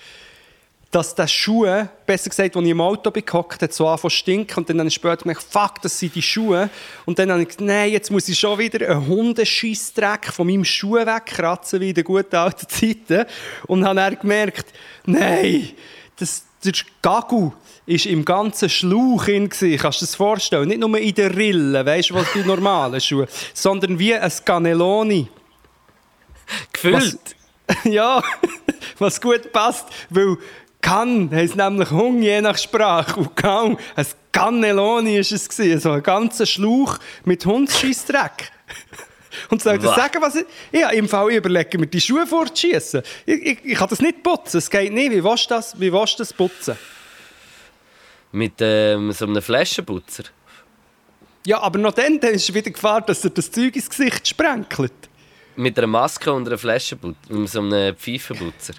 [0.95, 4.57] dass die Schuhe, besser gesagt, als ich im Auto gehockt, hat so angefangen zu stinken.
[4.59, 6.69] Und dann habe ich später gemerkt, fuck, das sind die Schuhe.
[7.05, 10.63] Und dann habe ich gesagt, nein, jetzt muss ich schon wieder einen Hundescheissdreck von meinem
[10.63, 13.25] Schuh wegkratzen, wie in den guten alten Zeiten.
[13.67, 14.67] Und habe dann gemerkt,
[15.05, 15.71] nein,
[16.15, 17.51] das, der Gagu
[17.85, 19.79] ist im ganzen Schlauch in gewesen.
[19.79, 20.67] Kannst du dir das vorstellen?
[20.67, 25.27] Nicht nur in der Rille, weißt du, was bei normalen Schuhen, sondern wie ein Cannelloni.
[26.73, 27.35] Gefüllt.
[27.83, 28.21] ja,
[28.99, 30.37] was gut passt, weil
[30.81, 35.91] kann heisst nämlich Hung je nach Sprache und kaum ein Cannelloni ist es gewesen, so
[35.91, 38.51] ein ganzer Schlauch mit Hundsscheissdreck.
[39.49, 39.95] Und soll Wah.
[39.95, 40.45] sagen, was ich...
[40.71, 43.01] Ja, im Fall ich überlege mir die Schuhe vorzuschießen.
[43.25, 45.11] Ich, ich, ich kann das nicht putzen, es geht nicht.
[45.11, 46.77] Wie willst du das, wie willst du das putzen?
[48.35, 50.25] Mit ähm, so einem Flaschenputzer.
[51.45, 54.91] Ja, aber noch dann, dann ist wieder Gefahr, dass er das Zeug ins Gesicht sprenkelt.
[55.55, 57.33] Mit einer Maske und einer Flaschenputzer.
[57.33, 58.73] Mit so einem Pfeifenputzer.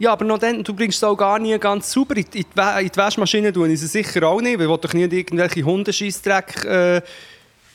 [0.00, 2.16] Ja, aber noch dann, du bringst es auch gar nie ganz sauber.
[2.16, 2.44] In die, in
[2.90, 7.02] die, Waschmaschine ich sie sicher auch nicht, weil doch nicht irgendwelche Hundescheissdreck äh,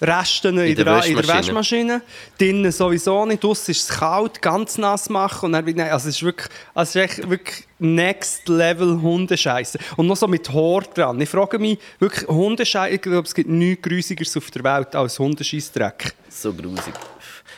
[0.02, 2.02] Resten in, In der der, in der Waschmaschine.
[2.38, 3.44] Drinnen sowieso nicht.
[3.44, 5.54] Draussen ist es kalt, ganz nass machen.
[5.54, 9.78] Und dann, also es ist wirklich, also es ist echt wirklich Next Level Hundescheiße.
[9.98, 11.22] Und noch so mit Haar dran.
[11.22, 15.20] Ich frage mich wirklich, Hundescheiße, ich glaube, es gibt nichts Grusigeres auf der Welt als
[15.20, 16.14] Hundescheissdreck.
[16.30, 16.94] So grusig.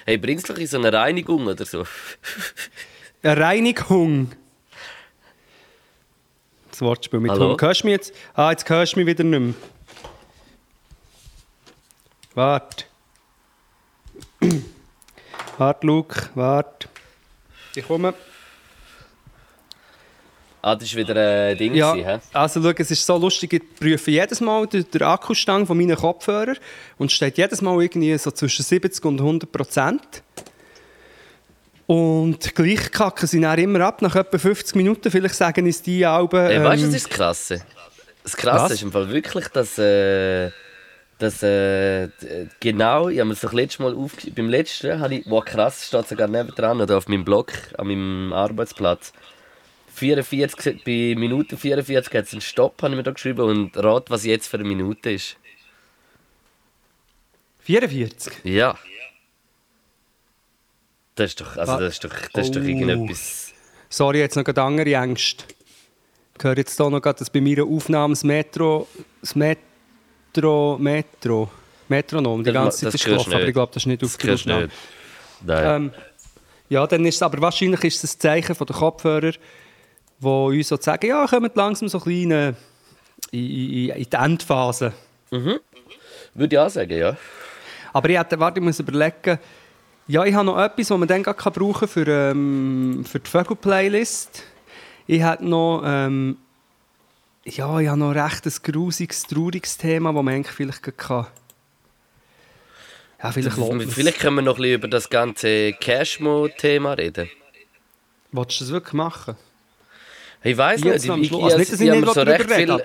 [0.06, 1.86] Hey, bringst du in so eine Reinigung oder so?
[3.26, 4.32] Eine Reinigung.
[6.72, 7.52] Das Wortspiel mit Hallo?
[7.52, 7.62] Hund.
[7.62, 8.14] Hörst du mich jetzt?
[8.34, 9.54] Ah, jetzt hörst du mich wieder nicht mehr.
[12.36, 12.86] Warte.
[15.58, 16.88] warte, Luke, warte.
[17.76, 18.14] Ich komme.
[20.62, 23.76] Ah, das war wieder ein Ding, Ja, gewesen, also schau, es ist so lustig, ich
[23.76, 26.58] prüfe jedes Mal den, den Akkustand von meinen Kopfhörern
[26.98, 30.24] und steht jedes Mal irgendwie so zwischen 70 und 100 Prozent.
[31.86, 36.06] Und gleich kacken sie dann immer ab, nach etwa 50 Minuten, vielleicht sagen es die
[36.06, 36.48] Alben...
[36.48, 37.62] Hey, weißt du, ähm, was ist das Krasse?
[38.24, 38.72] Das Krasse Was?
[38.72, 40.50] ist im Fall wirklich, dass, äh,
[41.20, 45.16] dass äh, d- genau, ich habe mir das doch letztes Mal auf, beim letzten, habe
[45.16, 49.14] ich, wow krass, steht sogar nebendran oder auf meinem Blog, an meinem Arbeitsplatz.
[49.96, 54.10] 44, bei Minute 44 hat es einen Stopp, habe ich mir da geschrieben, und rat,
[54.10, 55.38] was jetzt für eine Minute ist.
[57.60, 58.34] 44?
[58.44, 58.78] Ja.
[61.16, 62.66] Das ist doch, also das ist doch, das ist doch Oh.
[62.66, 63.54] irgendetwas...
[63.90, 65.44] Sorry, jetzt noch andere Ängste.
[66.38, 68.88] Ich höre jetzt hier noch gerade, dass bei mir Aufnahme das Metro...
[69.22, 69.62] Das Metro...
[70.80, 71.50] Metro...
[71.90, 74.04] Metronom die Das ganze Zeit das ist hörst gelaufen, aber ich glaube, das ist nicht
[74.04, 74.70] auf Das der Aufnahme.
[75.48, 75.92] Ähm,
[76.70, 80.68] ja, dann ist es aber wahrscheinlich ist es ein Zeichen von den Kopfhörer, die uns
[80.68, 82.32] so sagen, ja, kommt langsam so äh, in,
[83.32, 84.94] in, in die Endphase.
[85.30, 87.16] Würde ich auch sagen, ja.
[87.92, 89.40] Aber ich hätte, warte, ich muss überlegen,
[90.08, 93.30] ja, ich habe noch etwas, was man dann gerade kann brauchen für, ähm, für die
[93.30, 94.44] Vögel-Playlist.
[95.06, 96.38] Ich hätte noch, ähm,
[97.46, 101.28] ja, ich habe noch recht ein grusiges, trauriges Thema, das man eigentlich vielleicht kann.
[103.22, 103.94] Ja, vielleicht man's.
[103.94, 107.30] Vielleicht können wir noch ein bisschen über das ganze Cashmo-Thema reden.
[108.32, 109.36] Willst du das wirklich machen?
[110.44, 112.80] Ich weiß nicht, am ich, ich, Also ich, nicht, ich ich habe so recht reden,
[112.80, 112.84] viel,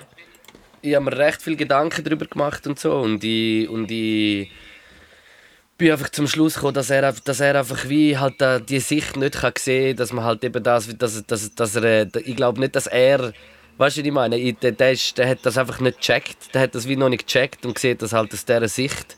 [0.81, 4.49] ich habe mir recht viel Gedanken darüber gemacht und so und ich, und ich
[5.77, 8.35] bin einfach zum Schluss gekommen, dass er, einfach- dass er einfach wie halt
[8.69, 12.35] die Sicht nicht kann sehen, dass man halt eben das, dass, dass, dass er, ich
[12.37, 13.33] glaube nicht, dass er,
[13.79, 16.53] weißt du, was ich meine, Ich- der, der, ist, der hat das einfach nicht gecheckt,
[16.53, 19.17] der hat das wie noch nicht gecheckt und sieht das halt aus dieser Sicht.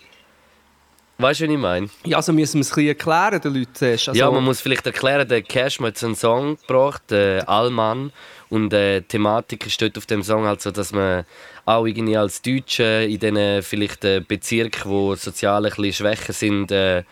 [1.18, 1.90] Weißt du, was ich meine?
[2.06, 4.10] Ja, also müssen wir es ein bisschen erklären, den Leuten zuerst.
[4.10, 8.12] Also, ja, man muss vielleicht erklären, der Cash hat jetzt einen Song gebracht, äh, Allmann.
[8.50, 11.26] Und äh, die Thematik ist dort auf dem Song halt so, dass man
[11.66, 16.72] auch irgendwie als Deutsche in diesen vielleicht äh, Bezirken, wo sozial ein bisschen schwächer sind,
[16.72, 17.04] äh,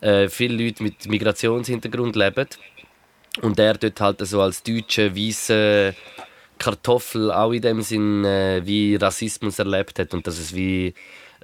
[0.00, 2.46] äh, viele Leute mit Migrationshintergrund leben.
[3.42, 5.94] Und er dort halt so als deutsche, weiße
[6.60, 10.94] Kartoffel auch in dem Sinn äh, wie Rassismus erlebt hat und dass es wie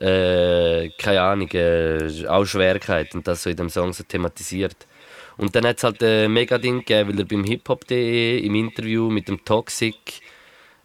[0.01, 4.77] äh, keine Ahnung, äh, auch Schwerkeit und das so in dem Song so thematisiert.
[5.39, 9.29] Und dann hat es halt ein Mega-Ding gegeben, weil er beim hiphop.de im Interview mit
[9.29, 9.97] dem Toxic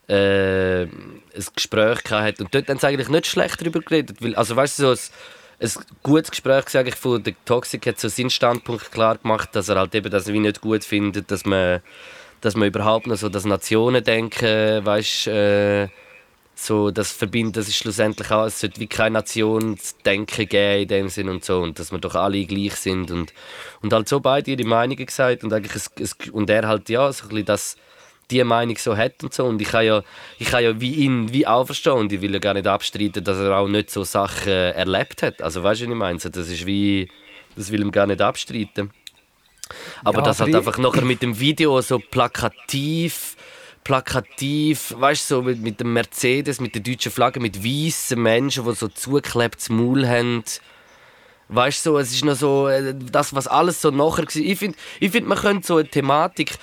[0.07, 1.21] äh, ein
[1.55, 2.41] Gespräch gehabt hat.
[2.41, 4.17] Und dort haben sie eigentlich nicht schlecht darüber geredet.
[4.21, 5.01] Weil, also weißt du, so
[5.59, 9.69] ein, ein gutes Gespräch ich, von der Toxic hat so seinen Standpunkt klar gemacht, dass
[9.69, 11.81] er halt eben das wie nicht gut findet, dass man,
[12.41, 15.87] dass man überhaupt noch so das Nationendenken, weißt äh,
[16.55, 21.09] so das verbinden, das ist schlussendlich auch, es sollte wie kein Nationsdenken geben in dem
[21.09, 23.33] Sinn und so und dass wir doch alle gleich sind und,
[23.81, 27.11] und halt so beide ihre Meinungen gesagt und eigentlich es, es, und er halt ja
[27.11, 27.77] so ein bisschen das
[28.29, 30.03] die Meinung so hat und so und ich kann ja
[30.39, 33.23] ich kann ja wie ihn wie auch verstehen und ich will ja gar nicht abstreiten,
[33.23, 36.47] dass er auch nicht so Sachen erlebt hat, also weißt du, was ich meine, das
[36.47, 37.09] ist wie
[37.55, 38.91] das will ihm gar nicht abstreiten.
[40.03, 43.35] Aber Ja, das halt ich- einfach nachher mit dem Video so plakativ,
[43.83, 48.65] plakativ, weißt du, so mit, mit dem Mercedes, mit der deutschen Flagge, mit weißen Menschen,
[48.65, 50.43] die so zugeklebtes Maul haben.
[51.49, 54.35] Weißt du, so, es ist noch so, äh, das, was alles so nachher war.
[54.35, 56.53] Ich finde, ich find, man könnte so eine Thematik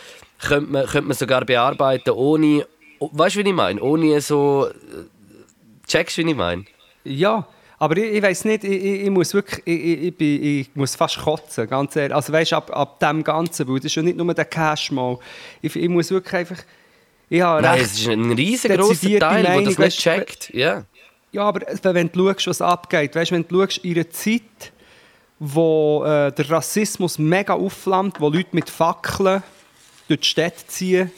[0.40, 2.64] könnte man, könnte man sogar bearbeiten, ohne,
[3.00, 3.82] weißt du, wie ich meine?
[3.82, 6.64] Ohne so, äh, checkst du, wie ich meine?
[7.04, 7.46] Ja,
[7.78, 11.94] aber ich, ich weiß nicht, ich, ich, muss wirklich, ich, ich, muss fast kotzen, ganz
[11.94, 12.14] ehrlich.
[12.14, 14.90] Also weißt du, ab, ab dem Ganzen, weil das ist ja nicht nur der Cash
[14.90, 15.18] mal.
[15.62, 16.58] Ich, ich muss wirklich einfach,
[17.28, 20.50] ich habe Nein, es ist ein riesengroßer Teil, Meinung, das nicht checkt.
[20.52, 20.84] Ja.
[21.30, 24.72] ja, aber wenn du schaust, was abgeht, weißt du, wenn du schaust, in einer Zeit,
[25.38, 29.42] wo äh, der Rassismus mega aufflammt, wo Leute mit Fackeln
[30.08, 31.12] durch die Städte ziehen,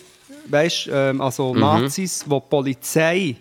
[0.49, 3.37] weißt du, ähm, also Nazis, wo die Polizei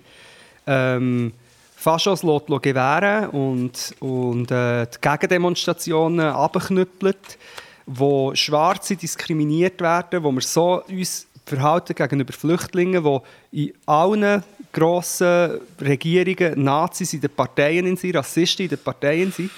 [0.65, 1.33] ähm,
[1.79, 7.37] Faschos lässt, lässt gewähren und, und äh, die Gegendemonstrationen abknüppelt,
[7.85, 13.23] wo Schwarze diskriminiert werden, wo wir so uns verhalten gegenüber Flüchtlingen, wo
[13.53, 19.49] in allen grossen Regierungen Nazis in den Parteien sind, Rassisten in den Parteien sind,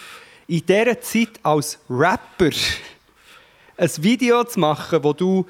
[0.48, 2.52] in dieser Zeit als Rapper
[3.78, 5.48] ein Video zu machen, wo du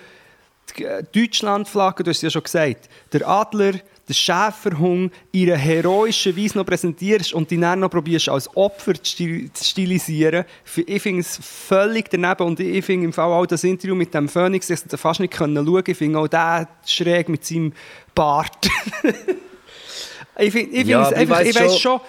[0.78, 3.74] die Deutschlandflagge, du hast es ja schon gesagt, der Adler,
[4.08, 8.94] der Schäferhund in einer heroischen Weise noch präsentierst und dich dann noch probierst, als Opfer
[8.96, 10.46] zu stil- zu stilisieren,
[10.86, 14.28] ich finde es völlig daneben und ich finde im Fall auch das Interview mit dem
[14.28, 17.74] Phoenix, ich konnte fast nicht schauen, ich finde auch den schräg mit seinem
[18.16, 18.70] Bart.
[20.40, 22.02] ich finde ich, Ja, es aber ich weiss ich weiss schon- schon,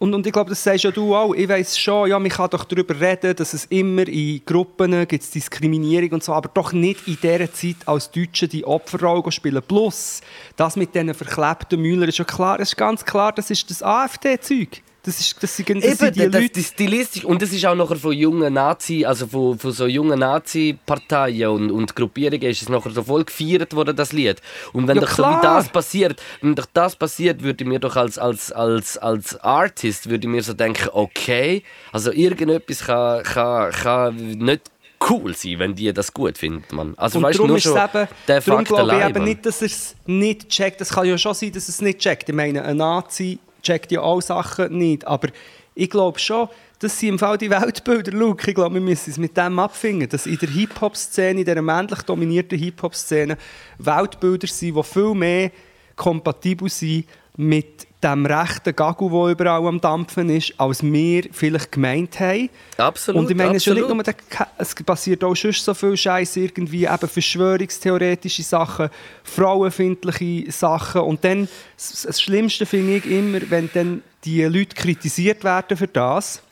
[0.00, 1.34] und, und ich glaube, das sagst ja du auch.
[1.34, 5.34] Ich weiß schon, ja, man kann doch darüber reden, dass es immer in Gruppen gibt
[5.34, 9.62] Diskriminierung und so, aber doch nicht in dieser Zeit als Deutsche die Opferrolle spielen.
[9.68, 10.22] Plus,
[10.56, 14.80] das mit diesen verklebten Müller ist ja klar, ist ganz klar, das ist das AfD-Zeug.
[15.02, 16.52] Das, ist, das, sind, das Eben, sind die das, Leute...
[16.54, 17.24] die Stilistik.
[17.24, 21.70] Und das ist auch nachher von jungen Nazi, also von, von so jungen Nazi-Parteien und,
[21.70, 24.42] und Gruppierungen ist es nachher so voll gefeiert worden, das Lied.
[24.74, 25.40] Und wenn Ja, doch so wie klar.
[25.40, 30.10] das passiert, wenn doch das passiert, würde ich mir doch als, als, als, als Artist,
[30.10, 34.70] würde ich mir so denken, okay, also irgendetwas kann, kann, kann nicht
[35.08, 36.92] cool sein, wenn die das gut findet, man.
[36.98, 38.92] Also Und weißt du, darum nur ist es schon eben, der darum Fakt glaube ich
[38.94, 39.28] allein, eben Mann.
[39.28, 40.80] nicht, dass er es nicht checkt.
[40.82, 42.28] Es kann ja schon sein, dass er es nicht checkt.
[42.28, 45.06] Ich meine, ein Nazi checkt ja auch Sachen nicht.
[45.06, 45.28] Aber
[45.74, 46.48] ich glaube schon,
[46.80, 48.48] das sind im Fall die Weltbilder, Luke.
[48.48, 52.02] Ich glaube, wir müssen es mit dem abfinden, dass in der Hip-Hop-Szene, in dieser männlich
[52.02, 53.36] dominierten Hip-Hop-Szene,
[53.78, 55.50] Weltbilder sind, die viel mehr
[55.94, 57.06] kompatibel sind
[57.36, 62.48] mit dem rechten Gagu, der überall am Dampfen ist, als wir vielleicht gemeint haben.
[62.78, 64.06] Absolut, Und ich meine, ja nicht absolut.
[64.06, 64.14] nur
[64.58, 68.88] es passiert auch sonst so viel Scheiß irgendwie, eben verschwörungstheoretische Sachen,
[69.22, 71.02] frauenfindliche Sachen.
[71.02, 76.42] Und dann, das, Schlimmste finde ich immer, wenn dann die Leute kritisiert werden für das.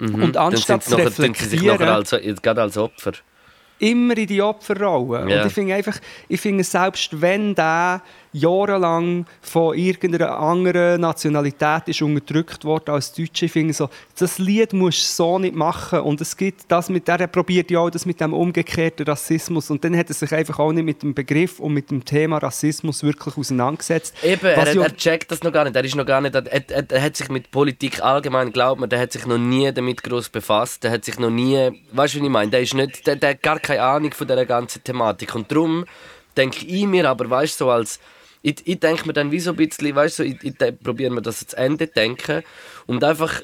[0.00, 0.32] Und Mhm.
[0.32, 1.78] Dann anstatt sind zu nachher, dann sie sich reflektieren,
[2.42, 3.12] gerade als Opfer.
[3.78, 5.30] immer in die Opferrolle.
[5.30, 5.40] Ja.
[5.40, 5.98] Und ich finde einfach,
[6.28, 8.02] ich finde, selbst wenn der
[8.34, 14.72] jahrelang von irgendeiner anderen Nationalität ist unterdrückt worden als Deutsche, ich finde so, das Lied
[14.72, 16.00] musst du so nicht machen.
[16.00, 19.70] Und es gibt das mit der, er probiert ja auch das mit dem umgekehrten Rassismus.
[19.70, 22.38] Und dann hat er sich einfach auch nicht mit dem Begriff und mit dem Thema
[22.38, 24.14] Rassismus wirklich auseinandergesetzt.
[24.22, 25.76] Eben, er, hat- er checkt das noch gar nicht.
[25.76, 26.34] Er ist noch gar nicht.
[26.34, 29.72] Er, er, er hat sich mit Politik allgemein, glaubt mir, der hat sich noch nie
[29.72, 30.82] damit groß befasst.
[30.82, 32.50] Der hat sich noch nie, weißt du, wie ich meine?
[32.50, 35.34] Der ist nicht, der, der hat gar keine Ahnung von dieser ganzen Thematik.
[35.34, 35.84] Und darum
[36.36, 38.00] denke ich mir, aber weißt du, so als
[38.44, 41.22] ich, ich denke mir dann wie so ein bisschen, weißt du, ich, ich probiere mir
[41.22, 42.42] das zu Ende denken.
[42.86, 43.42] Und einfach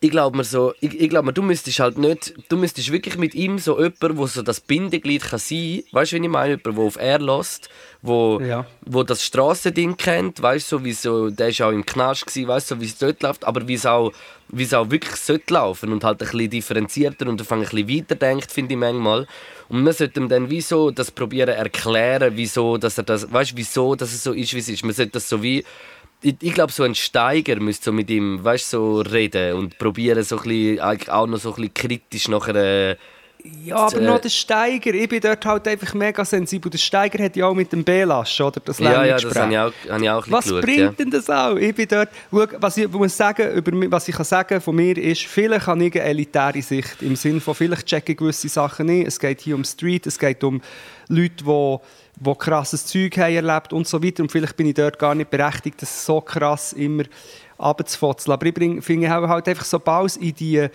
[0.00, 3.16] ich glaube mir so, ich, ich glaube mir, du müsstest halt nicht, du müsstest wirklich
[3.16, 6.50] mit ihm so jemand, wo so das Bindeglied kann sein, weißt du, wie ich meine,
[6.50, 7.68] jemand, der auf er lässt,
[8.06, 8.66] wo, Ja.
[8.84, 12.48] wo das Strassending kennt, weißt du, so, wie so, der ist auch im Knast gewesen,
[12.48, 14.12] weißt du, so, wie es dort läuft, aber wie es auch,
[14.48, 18.50] wie es auch wirklich sollte laufen und halt ein bisschen differenzierter und ein bisschen weiterdenkt,
[18.52, 19.26] finde ich manchmal.
[19.68, 23.52] Und man sollte ihm dann wie so das probieren erklären, wieso, dass er das, weißt
[23.52, 24.84] du, wieso, dass es so ist, wie es ist.
[24.84, 25.64] Man sollte das so wie
[26.22, 30.22] ich, ich glaube, so ein Steiger müsste so mit ihm weißt, so reden und probieren,
[30.22, 32.96] so ein bisschen, auch noch so ein bisschen kritisch nachher.
[33.64, 34.94] Ja, aber äh, noch der Steiger.
[34.94, 36.70] Ich bin dort halt einfach mega sensibel.
[36.70, 38.60] Der Steiger hat ja auch mit dem Belasch, oder?
[38.64, 40.98] Das ja, ja, das habe ich auch, habe ich auch Was bisschen bringt geschaut.
[40.98, 41.04] Ja.
[41.04, 41.56] denn das auch?
[41.56, 44.96] Ich bin dort, schau, was ich muss sagen, über was ich kann sagen von mir
[44.96, 48.86] ist, vielleicht habe ich eine elitäre Sicht im Sinne von vielleicht checke ich gewisse Sachen
[48.86, 49.06] nicht.
[49.06, 50.60] Es geht hier um Street, es geht um
[51.08, 51.76] Leute, die
[52.18, 55.30] die krasses Zeug haben erlebt und so weiter und vielleicht bin ich dort gar nicht
[55.30, 57.04] berechtigt, das so krass immer
[57.58, 58.32] abzufotzeln.
[58.32, 60.68] Aber ich finde halt einfach, sobald es in die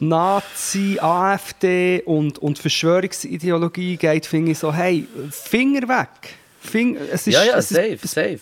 [0.00, 6.34] Nazi, AfD und, und Verschwörungsideologie geht, finde ich so, hey, Finger weg.
[6.60, 8.40] Finger, es ist, Ja, ja, es ist, safe, safe.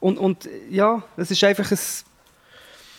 [0.00, 1.78] und, und ja, es ist einfach ein.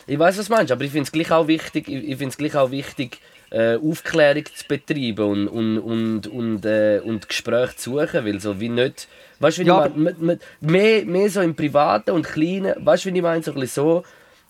[0.05, 2.55] Ich weiß, was du meinst, aber ich finde es gleich auch wichtig, ich, ich gleich
[2.55, 3.19] auch wichtig
[3.51, 8.59] äh, Aufklärung zu betreiben und, und, und, und, äh, und Gespräche zu suchen, weil so
[8.59, 9.07] wie nicht,
[9.39, 13.13] weißt du, wie Ja, ich meine, mehr, mehr so im Privaten und Kleinen, weißt du,
[13.13, 14.03] wie ich meine, so ein bisschen so,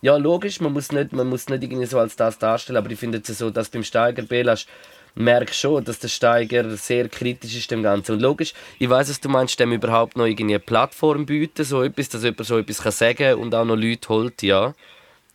[0.04, 3.00] ja logisch, man muss nicht, man muss nicht irgendwie so als das darstellen, aber ich
[3.00, 4.68] finde jetzt so, dass beim Steiger Belasch
[5.16, 8.14] merke schon, dass der Steiger sehr kritisch ist dem Ganzen.
[8.14, 11.82] Und logisch, ich weiß, was du meinst, dem überhaupt noch irgendwie eine Plattform bieten, so
[11.82, 14.74] etwas, dass jemand so etwas kann sagen und auch noch Leute holt, ja.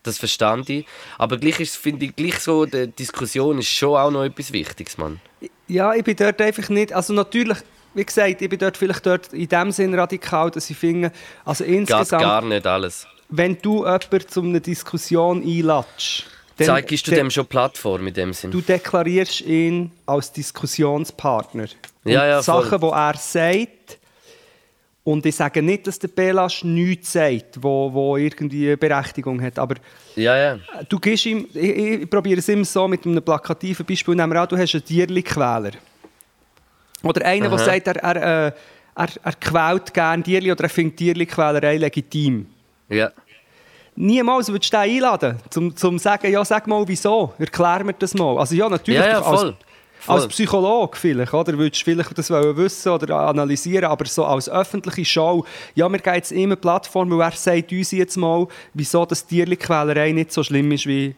[0.03, 0.85] Das verstand ich.
[1.17, 4.99] Aber gleich ist, finde ich, gleich so, die Diskussion ist schon auch noch etwas Wichtiges,
[4.99, 5.21] Mann.
[5.67, 6.93] Ja, ich bin dort einfach nicht.
[6.93, 7.59] Also natürlich,
[7.95, 11.11] wie gesagt, ich bin dort vielleicht dort in dem Sinn radikal, dass ich finde,
[11.45, 13.07] also Geht insgesamt, gar nicht alles.
[13.31, 16.25] Wenn du jemanden zu einer Diskussion einlatschst,
[16.61, 18.51] Zeigst du de- dem schon Plattform in dem Sinn?
[18.51, 21.67] du deklarierst ihn als Diskussionspartner.
[22.05, 22.43] Ja, ja.
[22.43, 23.99] Sachen, die er sagt,
[25.05, 29.77] und ich sage nicht, dass der Belasch nichts sagt, wo, wo irgendwie Berechtigung hat, aber
[30.17, 30.59] Ja, ja.
[30.89, 34.41] Du gibst ihm, ich, ich probiere es immer so mit einem plakativen Beispiel, nehmen wir
[34.43, 35.71] an, du hast einen Tierli-Quäler.
[37.05, 38.17] Oder einer, der sagt, er, er,
[38.49, 38.53] äh,
[38.97, 42.47] er, er quält gerne Tierli oder er findet Tierli-Quälerei legitim.
[42.89, 43.11] Ja.
[43.97, 48.15] Niemals würdest du den einladen, um zu sagen, ja, sag mal, wieso, erklär mir das
[48.15, 48.39] mal.
[48.39, 49.57] Also ja, natürlich, Ja, ja, als, voll.
[50.07, 50.29] als Voll.
[50.29, 55.45] Psychologe vielleicht, oder, würdest du vielleicht das wissen oder analysieren, aber so als öffentliche Show,
[55.75, 59.27] ja, mir geht es immer eine Plattform, weil er sagt uns jetzt mal, wieso das
[59.27, 61.17] Tierli-Quälerei nicht so schlimm ist wie...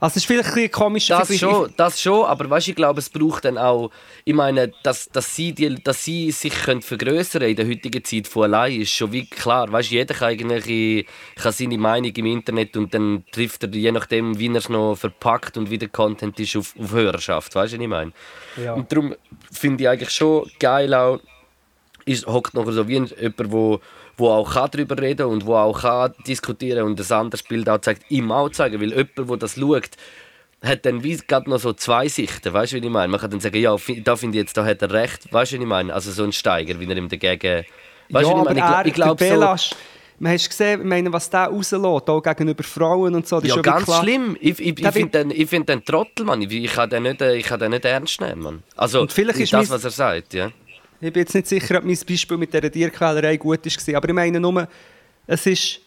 [0.00, 1.08] Also es ist vielleicht ein bisschen komisch.
[1.08, 3.90] Das schon, das schon, aber weißt, ich glaube, es braucht dann auch,
[4.24, 8.28] ich meine, dass, dass, sie, die, dass sie sich können vergrößern in der heutigen Zeit
[8.28, 9.70] von allein ist schon wie klar.
[9.70, 14.38] Weißt, jeder kann eigentlich kann seine Meinung im Internet und dann trifft er, je nachdem,
[14.38, 17.54] wie er es noch verpackt und wie der Content ist, auf, auf Hörerschaft.
[17.54, 18.12] Weißt du, was ich meine?
[18.62, 18.74] Ja.
[18.74, 19.14] Und darum
[19.50, 21.20] finde ich eigentlich schon geil auch,
[22.04, 23.80] ist, hockt noch so wie ein, jemand, wo,
[24.18, 27.78] wo auch kann darüber reden und wo auch kann diskutieren und das andere Bild auch
[27.80, 29.90] zeigt, ihm auch zeigen, weil jemand, der das schaut,
[30.62, 33.08] hat dann wie gerade noch so zwei Sichten, weißt du, wie ich meine?
[33.08, 35.56] Man kann dann sagen, ja, da finde ich jetzt, da hat er recht, weißt du,
[35.58, 35.94] wie ich meine?
[35.94, 37.64] Also so ein Steiger, wie er ihm dagegen...
[38.10, 38.80] Weißt ja, du, wie ich meine?
[38.82, 39.76] Ich, ich der glaube so...
[40.20, 43.50] Man hast gesehen, ich meine, was der rauslässt, auch gegenüber Frauen und so, das ist
[43.50, 44.02] Ja, schon ganz klar.
[44.02, 44.36] schlimm.
[44.40, 46.42] Ich, ich, ich finde den, ich find den Trottel, Mann.
[46.42, 48.62] Ich, ich kann den nicht, ich kann den nicht ernst nehmen, Mann.
[48.74, 50.50] Also, Und vielleicht nicht ist das, was er sagt, ja.
[51.00, 54.14] Ich bin jetzt nicht sicher, ob mein Beispiel mit dieser Tierquälerei gut war, aber ich
[54.14, 54.68] meine nur,
[55.26, 55.80] es ist...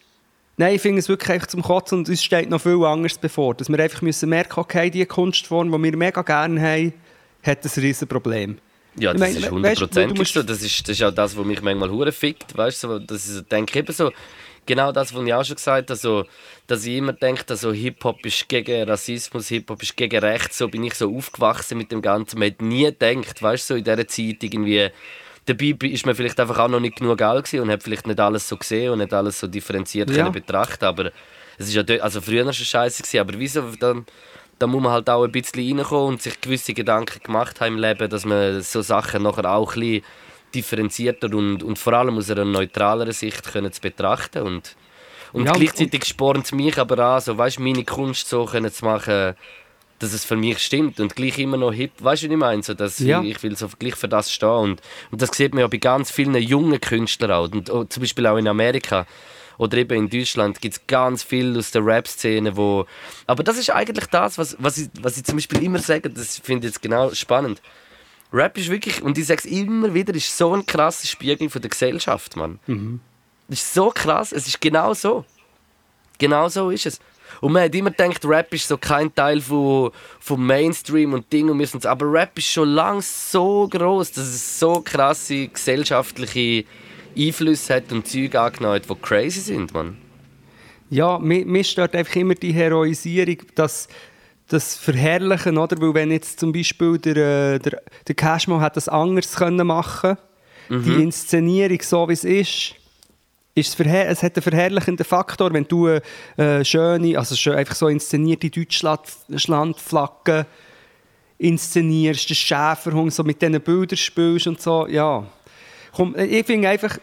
[0.58, 3.56] Nein, ich finde es wirklich einfach zum Kotzen und uns steht noch viel anderes bevor.
[3.56, 6.94] Dass wir einfach müssen merken, okay, die Kunstform, die wir mega gerne haben,
[7.42, 8.58] hat ein riesen Problem.
[8.96, 10.44] Ja, Ich das meine, ist hundertprozentig so.
[10.44, 12.56] Das ist, das ist auch das, was mich manchmal hure fickt.
[12.56, 14.12] Weißt du, so, das ist, denke ich eben so,
[14.66, 16.26] genau das, was ich auch schon gesagt habe, also,
[16.68, 20.58] dass ich immer denke, also, Hip-Hop ist gegen Rassismus, Hip-Hop ist gegen Rechts.
[20.58, 22.40] So bin ich so aufgewachsen mit dem Ganzen.
[22.40, 24.90] Man hat nie gedacht, weißt du, so in dieser Zeit irgendwie.
[25.46, 28.48] Dabei ist man vielleicht einfach auch noch nicht genug alt und hat vielleicht nicht alles
[28.48, 30.18] so gesehen und nicht alles so differenziert Ja.
[30.18, 30.86] können betrachten.
[30.86, 31.12] Aber
[31.58, 34.06] es ist ja dort, also früher schon scheiße gewesen, aber wieso dann
[34.60, 37.80] da muss man halt auch ein bisschen reinkommen und sich gewisse Gedanken gemacht haben im
[37.80, 40.04] Leben, dass man so Sachen nachher auch ein bisschen
[40.54, 44.76] differenzierter und, und vor allem aus einer neutraleren Sicht können zu betrachten und,
[45.34, 48.86] und Ja, gleichzeitig spornt es mich aber an, so, weißt, meine Kunst so können zu
[48.86, 49.36] machen,
[50.00, 52.64] dass es für mich stimmt und gleich immer noch hip, weißt du, was ich meine?
[52.64, 53.22] So, dass Ja.
[53.22, 54.82] ich, ich will so gleich für das stehen und,
[55.12, 58.26] und das sieht man ja bei ganz vielen jungen Künstlern auch und auch, zum Beispiel
[58.28, 59.06] auch in Amerika
[59.58, 62.88] oder eben in Deutschland gibt es ganz viel aus der Rap-Szene, wo...
[63.28, 66.40] Aber das ist eigentlich das, was, was, ich, was ich zum Beispiel immer sage, das
[66.40, 67.62] finde ich jetzt genau spannend.
[68.34, 71.62] Rap ist wirklich, und ich sage es immer wieder, ist so ein krasser Spiegel von
[71.62, 72.60] der Gesellschaft, Mann.
[73.48, 75.26] Das ist so krass, es ist genau so.
[76.18, 77.00] Genau so ist es.
[77.42, 81.50] Und man hat immer gedacht, Rap ist so kein Teil von, vom Mainstream und Ding
[81.50, 86.66] und wir sind aber Rap ist schon lange so groß, dass es so krasse gesellschaftliche
[87.18, 89.98] Einflüsse hat und Züge angenommen hat, die crazy sind, man.
[90.90, 93.88] Ja, mir, mir stört einfach immer die Heroisierung, das,
[94.52, 95.82] das Verherrlichen, oder?
[95.82, 97.16] Weil wenn jetzt zum Beispiel der,
[97.56, 100.18] äh, der, der Cashmo hat das anders können machen
[100.72, 102.76] die Inszenierung so wie es ist,
[103.54, 106.02] ist es, es hat einen verherrlichenden Faktor, wenn du äh,
[106.38, 110.46] äh, schöne, also schön, einfach so inszenierte Deutschlandflaggen
[111.38, 115.26] inszenierst, den Schäferhund so mit diesen Bildern spielst und so, ja.
[115.92, 116.98] Komm, äh, ich finde einfach,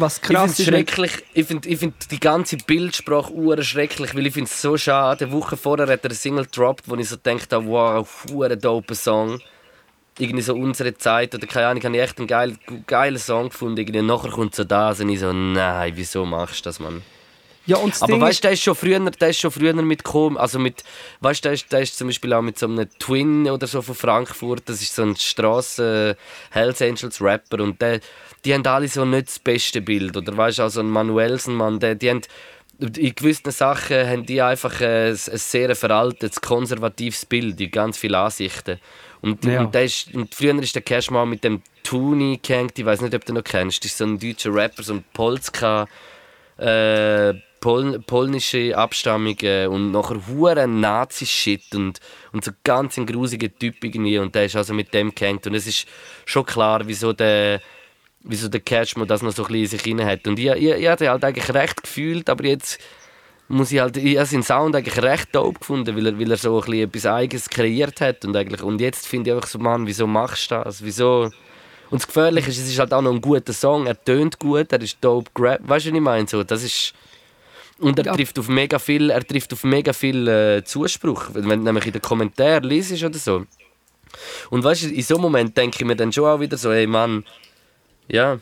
[0.00, 1.12] was Ich krass es ist, schrecklich.
[1.34, 5.24] Ich finde ich find die ganze Bildsprache uhr schrecklich, weil ich finde es so schade.
[5.24, 8.56] Eine Woche vorher hat er eine Single gedroppt, wo ich so gedacht habe, wow, hure
[8.56, 9.40] dope Song.
[10.18, 13.78] Irgendwie so unsere Zeit oder keine Ahnung, habe ich echt einen geilen, geilen Song gefunden.
[13.78, 17.02] Irgendwie nachher kommt so das und ich so, nein, wieso machst du das, Mann?
[17.66, 19.74] ja, und das Aber Ding weißt du, der ist schon früher, der ist schon früher
[19.74, 20.36] mitgekommen.
[20.36, 20.84] Also mit,
[21.20, 23.82] weißt du, der ist, der ist zum Beispiel auch mit so einem Twin oder so
[23.82, 24.68] von Frankfurt.
[24.68, 26.14] Das ist so ein Straßen
[26.50, 28.00] Hells Angels Rapper und der,
[28.46, 30.16] die haben alle so nicht das beste Bild.
[30.16, 32.22] Oder weißt du, also ein Manuelsen, Mann, der, die haben
[32.78, 38.18] in gewissen Sachen haben die einfach ein, ein sehr veraltetes, konservatives Bild, in ganz viele
[38.18, 38.78] Ansichten.
[39.22, 39.62] Und, Ja.
[39.62, 43.24] und, ist, und früher ist der Cashman mit dem Tuni gehängt, ich weiß nicht, ob
[43.24, 43.82] du ihn noch kennst.
[43.84, 45.88] Das ist so ein deutscher Rapper, so ein Polska
[46.58, 51.98] äh, Pol polnische Abstammung äh, und nachher hure Nazi-Shit und,
[52.32, 55.54] und so ganz ein grusiger Typ irgendwie und der ist also mit dem gehängt und
[55.54, 55.88] es ist
[56.26, 57.60] schon klar, wieso der
[58.26, 60.70] wieso der Cashmo das noch so ein bisschen in sich rein hat und ich, ich,
[60.70, 62.78] ich hatte halt eigentlich recht gefühlt, aber jetzt
[63.48, 66.36] muss ich halt, ich habe seinen Sound eigentlich recht dope gefunden, weil er, weil er
[66.36, 69.58] so ein bisschen etwas Eigenes kreiert hat und eigentlich, und jetzt finde ich einfach so,
[69.58, 71.30] Mann, wieso machst du das, wieso
[71.90, 74.72] und das Gefährliche ist, es ist halt auch noch ein guter Song, er tönt gut,
[74.72, 76.26] er ist dope gerappt, weißt du, was ich meine?
[76.26, 76.92] So, das ist...
[77.78, 78.14] Und er Ja.
[78.14, 81.92] trifft auf mega viel, er trifft auf mega viel äh, Zuspruch, wenn du nämlich in
[81.92, 83.44] den Kommentaren liest oder so.
[84.50, 86.72] Und weißt du, in so einem Moment denke ich mir dann schon auch wieder so,
[86.72, 87.24] hey Mann,
[88.08, 88.38] ja,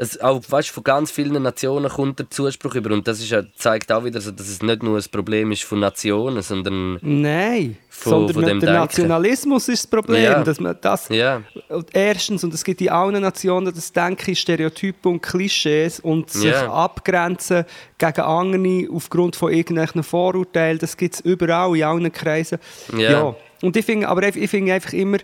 [0.00, 3.90] es auch weißt, von ganz vielen Nationen kommt der Zuspruch über und das ist zeigt
[3.90, 8.10] auch wieder, so, dass es nicht nur ein Problem ist von Nationen, sondern Nein, Von-
[8.12, 8.80] sondern von dem der Denken.
[8.84, 10.22] Nationalismus ist das Problem.
[10.22, 10.44] Ja.
[10.44, 15.14] Dass man das, ja, und erstens, und es gibt in allen Nationen das Denken, Stereotypen
[15.14, 16.70] und Klischees und sich Ja.
[16.72, 17.64] abgrenzen
[17.98, 22.58] gegen andere aufgrund von irgendwelchen Vorurteilen, das gibt es überall in allen Kreisen.
[22.96, 23.34] Ja.
[23.62, 25.18] Und ich finde, aber ich finde einfach immer,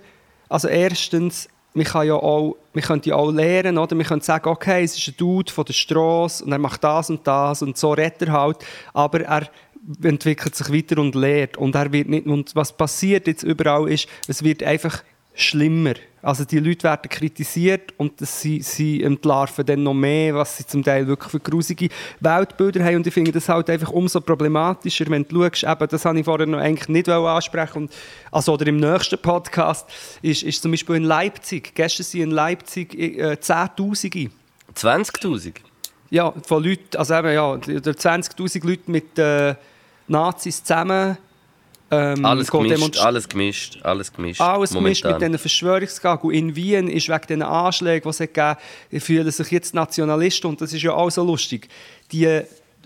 [0.48, 3.94] also erstens, man kann ja auch, man könnte ja auch lernen, oder?
[3.96, 7.10] Man könnte sagen, okay, es ist ein Dude von der Straße und er macht das
[7.10, 8.58] und das und so redet er halt,
[8.92, 9.48] aber er
[10.02, 14.08] entwickelt sich weiter und lehrt und er wird nicht, und was passiert jetzt überall ist,
[14.28, 15.02] es wird einfach
[15.34, 15.94] schlimmer.
[16.24, 20.82] Also die Leute werden kritisiert und sie, sie entlarven dann noch mehr, was sie zum
[20.82, 21.88] Teil wirklich für grusige
[22.20, 22.96] Weltbilder haben.
[22.96, 26.24] Und ich finde das halt einfach umso problematischer, wenn du schaust, eben, das habe ich
[26.24, 27.92] vorher noch eigentlich nicht ansprechen und,
[28.32, 29.86] also oder im nächsten Podcast,
[30.22, 34.30] ist, ist zum Beispiel in Leipzig, gestern sind in Leipzig äh, Zehntausende.
[34.74, 35.54] 20'000.
[36.10, 39.54] ja, von Leuten, also eben, ja, die- die 20'000 Leute mit äh,
[40.08, 41.16] Nazis zusammen
[41.90, 44.40] ähm, Alles gemischt, alles gemischt, alles gemischt.
[44.40, 46.30] alles gemischt mit diesen Verschwörungsgagen.
[46.30, 48.58] In Wien ist wegen diesen Anschlägen, die es gegeben hat,
[48.98, 51.68] fühlen sich jetzt Nationalisten, und das ist ja auch so lustig,
[52.10, 52.40] die,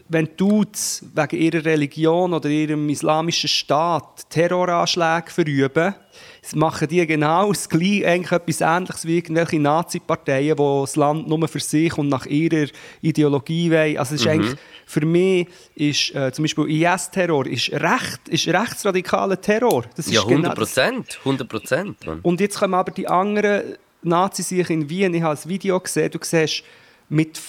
[0.09, 5.95] wenn Dudes wegen ihrer Religion oder ihrem islamischen Staat Terroranschläge verüben,
[6.55, 11.47] machen die genau das Gleiche, eigentlich etwas Ähnliches wie irgendwelche Nazi-Parteien, die das Land nur
[11.49, 12.69] für sich und nach ihrer
[13.03, 13.99] Ideologie wollen.
[13.99, 14.31] Also es ist Mhm.
[14.33, 19.85] eigentlich, für mich ist äh, zum Beispiel IS-Terror ist, recht, ist rechtsradikaler Terror.
[19.97, 22.21] Das ist Ja, genau- 100 Prozent, 100 Prozent, Mann.
[22.23, 25.13] und jetzt kommen aber die anderen Nazis in Wien.
[25.15, 26.63] Ich habe ein Video gesehen, du siehst
[27.09, 27.41] mit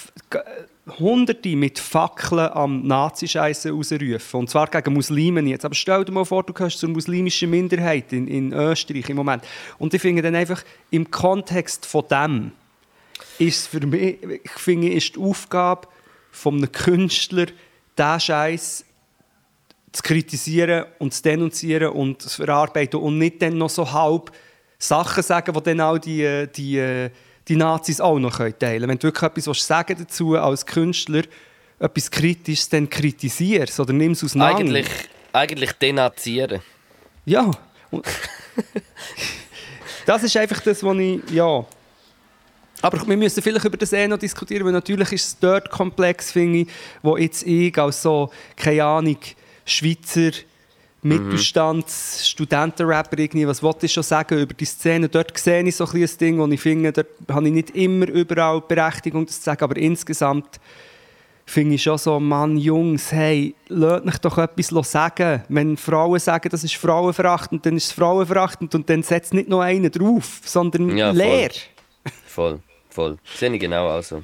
[0.98, 4.40] Hunderte mit Fackeln am Nazischeissen ausrufen.
[4.40, 5.64] Und zwar gegen Muslimen jetzt.
[5.64, 9.44] Aber stell dir mal vor, du gehörst zur muslimischen Minderheit in, in Österreich im Moment.
[9.78, 12.52] Und ich finde dann einfach, im Kontext von dem
[13.38, 15.88] ist für mich, ich finde, ist die Aufgabe
[16.30, 17.46] von einem Künstler,
[17.98, 18.84] diesen Scheiß
[19.92, 24.30] zu kritisieren und zu denunzieren und zu verarbeiten und nicht dann noch so halb
[24.78, 27.10] Sachen sagen, die dann auch die, die, äh,
[27.50, 28.88] die Nazis auch noch teilen können.
[28.88, 31.24] Wenn du wirklich etwas willst sagen dazu als Künstler,
[31.80, 34.60] etwas Kritisches, dann kritisier es oder nimm es auseinander.
[34.60, 34.86] Eigentlich,
[35.32, 36.60] eigentlich denazieren.
[37.26, 37.50] Ja.
[40.06, 41.20] Das ist einfach das, was ich.
[41.30, 41.66] Ja.
[42.82, 46.32] Aber wir müssen vielleicht über das eh noch diskutieren, weil natürlich ist es dort komplex,
[46.32, 46.68] finde ich,
[47.02, 49.18] wo jetzt ich als so, keine Ahnung,
[49.66, 50.30] Schweizer
[51.02, 55.08] Mittelstands Studentenrapper irgendwie, was wollte ich schon sagen über die Szene?
[55.08, 57.70] Dort sehe ich so ein bisschen ein Ding, wo ich finde, dort habe ich nicht
[57.70, 60.60] immer überall Berechtigung, das zu sagen, aber insgesamt
[61.46, 65.42] finde ich schon so, Mann, Jungs, hey, lasst mich doch etwas sagen.
[65.48, 69.60] Wenn Frauen sagen, das ist frauenverachtend, dann ist es frauenverachtend und dann setzt nicht noch
[69.60, 71.16] einen drauf, sondern Ja, voll.
[71.16, 71.50] leer.
[72.26, 73.18] Voll, voll.
[73.36, 74.22] Sehe ich genau auch so.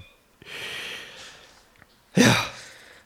[2.15, 2.37] Ja.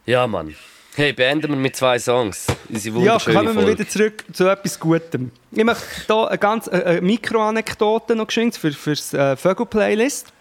[0.06, 0.54] Ja, Mann.
[0.96, 2.48] Hey, beenden wir mit zwei Songs.
[2.68, 5.30] Ja, kommen wir wieder zurück zu etwas Gutem.
[5.52, 10.32] Ich möchte hier eine ganz äh, eine Mikroanekdote noch geschenkt für, für das äh, Vögel-Playlist.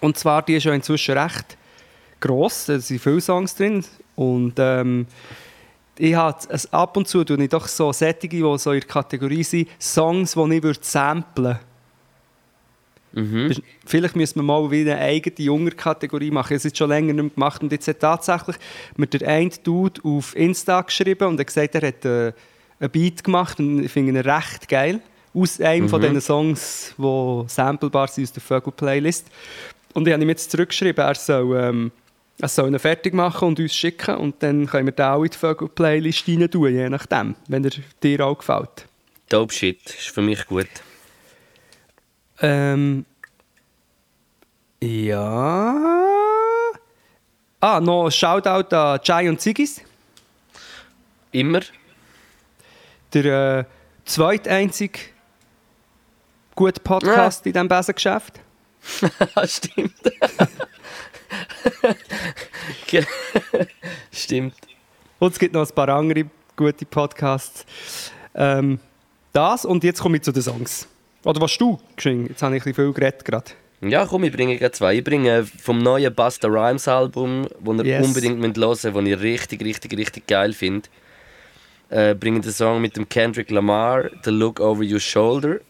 [0.00, 1.56] Und zwar, die ist ja inzwischen recht
[2.20, 3.82] gross, da sind viele Songs drin.
[4.16, 5.06] Und ähm,
[5.96, 8.88] ich habe es ab und zu tue ich doch so Sättige, die so in der
[8.88, 11.58] Kategorie sind, Songs, die ich würde samplen
[13.12, 13.52] Mhm.
[13.86, 16.56] Vielleicht müssen wir mal wieder eine eigene Unterkategorie machen.
[16.56, 17.62] Es jetzt schon länger nicht mehr gemacht.
[17.62, 18.56] Und jetzt hat tatsächlich
[18.96, 22.32] mir der eine Dude auf Insta geschrieben und hat gesagt, er hat äh,
[22.80, 25.00] einen Beat gemacht und ich finde ihn recht geil.
[25.34, 29.26] Aus einem von diesen Songs, die samplebar sind aus der Vögel-Playlist.
[29.94, 31.92] Und ich habe ihm jetzt zurückgeschrieben, er soll, ähm,
[32.40, 34.16] er soll ihn fertig machen und uns schicken.
[34.16, 37.70] Und dann können wir den auch in die Vögel-Playlist rein tun, je nachdem, wenn er
[38.02, 38.86] dir auch gefällt.
[39.28, 39.84] Dope Shit.
[39.86, 40.68] Ist für mich gut.
[42.40, 43.04] Ähm.
[44.80, 45.74] Ja.
[47.60, 49.80] Ah, noch ein Shoutout an Jai und Zigis.
[51.32, 51.60] Immer.
[53.12, 53.64] Der äh,
[54.04, 55.00] zweite einzige
[56.54, 58.40] gute Podcast in diesem Besengeschäft.
[59.44, 59.94] Stimmt.
[64.12, 64.54] Stimmt.
[65.18, 66.24] Und es gibt noch ein paar andere
[66.56, 67.64] gute Podcasts.
[68.34, 68.78] Ähm,
[69.32, 70.88] das und jetzt komme ich zu den Songs.
[71.24, 72.28] Oder was du geschwind?
[72.28, 73.50] Jetzt habe ich ein bisschen viel geredet gerade.
[73.80, 74.96] Ja, komm, ich bringe zwei.
[74.96, 78.06] Ich bringe vom neuen Busta Rhymes Album, das ihr Yes.
[78.06, 80.88] unbedingt hören müsst, das ich richtig, richtig, richtig geil finde.
[81.90, 85.60] Äh, bringe den Song mit dem Kendrick Lamar, The Look Over Your Shoulder.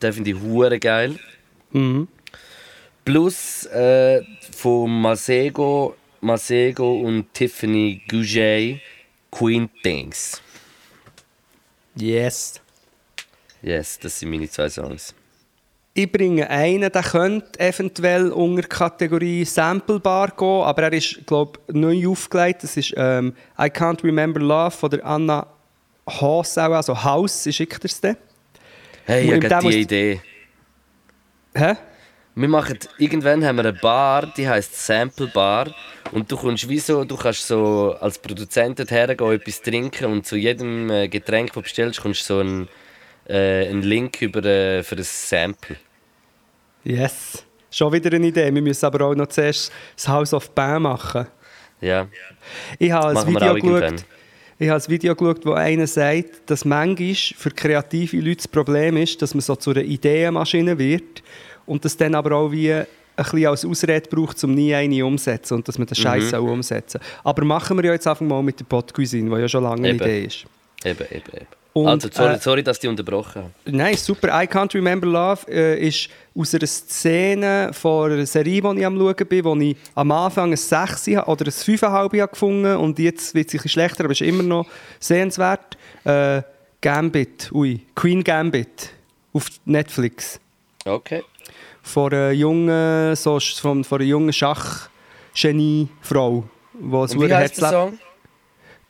[0.00, 1.16] Den finde ich hure geil.
[1.72, 2.08] Mhm.
[3.04, 4.22] Plus äh,
[4.56, 8.80] von Masego, Masego und Tiffany Gouget,
[9.30, 10.40] Queen Things.
[11.96, 12.60] Yes.
[13.64, 15.14] Yes, das sind meine zwei Songs.
[15.94, 21.24] Ich bringe einen, der könnte eventuell unter die Kategorie Sample Bar gehen, aber er ist,
[21.26, 22.64] glaube ich, neu aufgelegt.
[22.64, 25.46] Das ist ähm, I Can't Remember Love von der Anna
[26.06, 28.16] Haas, auch, also Haus, ich schicke dir es dann.
[29.06, 30.20] Hey, ich habe die ist- Idee.
[31.54, 31.74] Hä?
[32.34, 35.72] Wir machen, irgendwann haben wir eine Bar, die heißt Sample Bar.
[36.10, 40.34] Und du kommst wie so, du kannst so als Produzent hergehen, etwas trinken und zu
[40.36, 42.68] jedem äh, Getränk, das du bestellst, kommst du so einen,
[43.28, 45.76] äh, einen Link über, äh, für ein Sample.
[46.84, 47.44] Yes.
[47.70, 48.54] Schon wieder eine Idee.
[48.54, 51.26] Wir müssen aber auch noch zuerst das House of Bam machen.
[51.80, 52.06] Ja,
[52.78, 54.04] Ich habe ein Video geschaut,
[54.58, 58.96] ich habe ein Video geschaut, wo einer sagt, dass manchmal für kreative Leute das Problem
[58.96, 61.22] ist, dass man so zu einer Ideenmaschine wird
[61.66, 65.54] und das dann aber auch wie ein bisschen als Ausrede braucht, um nie eine umzusetzen
[65.54, 66.02] und dass man den Mhm.
[66.02, 67.00] Scheiß auch umsetzen.
[67.24, 69.88] Aber machen wir ja jetzt einfach mal mit der Pot Cuisine, die ja schon lange
[69.88, 70.00] eine Eben.
[70.00, 70.44] Idee ist.
[70.84, 71.46] eben, eben, eben.
[71.74, 73.52] Und, also, sorry, äh, sorry, dass ich unterbrochen habe.
[73.64, 74.28] Nein, super.
[74.28, 78.96] I Can't Remember Love äh, ist aus einer Szene von einer Serie, die ich am
[78.96, 82.96] schauen bin, wo ich am Anfang ein 6 ha- oder ein 5,5 habe gefunden und
[83.00, 84.66] jetzt wird es ein bisschen schlechter, aber ist immer noch
[85.00, 85.76] sehenswert.
[86.04, 86.42] Äh,
[86.80, 88.90] Gambit, ui, Queen Gambit
[89.32, 90.38] auf Netflix.
[90.84, 91.24] Okay.
[91.82, 96.44] Von einer jungen, so, von, von einer jungen Schachgenie-Frau.
[96.74, 97.98] wie heißt der Song?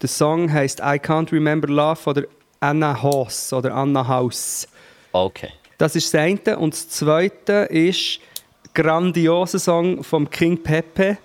[0.03, 2.27] der Song heisst I Can't Remember Love von der
[2.61, 4.67] Anna Haas oder Anna Haus.
[5.13, 5.51] Okay.
[5.79, 6.59] Das ist das eine.
[6.59, 8.21] Und das zweite ist
[8.65, 11.19] ein grandioser Song vom King Pepe.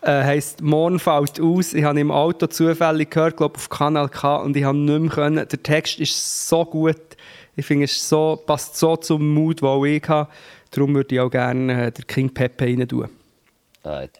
[0.00, 1.74] Äh, heisst «Morgen fällt aus».
[1.74, 5.00] Ich habe ihn im Auto zufällig gehört, glaube auf Kanal K, und ich habe nicht
[5.00, 5.48] mehr können.
[5.48, 6.96] Der Text ist so gut.
[7.56, 10.30] Ich finde, es so, passt so zum Mut, den ich habe.
[10.70, 13.08] Darum würde ich auch gerne äh, den King Pepe rein tun.
[13.84, 14.16] Right.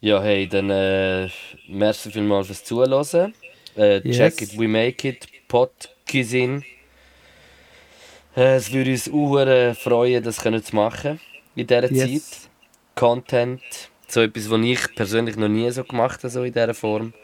[0.00, 1.28] Ja, hey, dann äh,
[1.68, 3.34] merci vielmals fürs Zuhören.
[3.76, 4.16] Äh, Yes.
[4.36, 6.62] Check it, we make it, Podcuisine.
[8.36, 11.20] Äh, es würde uns auch äh, freuen, das können zu machen
[11.54, 12.08] in dieser Zeit.
[12.08, 12.48] Yes.
[12.94, 13.62] Content,
[14.06, 17.14] so etwas, was ich persönlich noch nie so gemacht habe, so in dieser Form.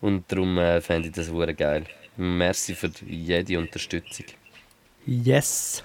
[0.00, 1.84] Und darum äh, fände ich das sehr geil.
[2.16, 4.26] Merci für jede Unterstützung.
[5.06, 5.82] Yes.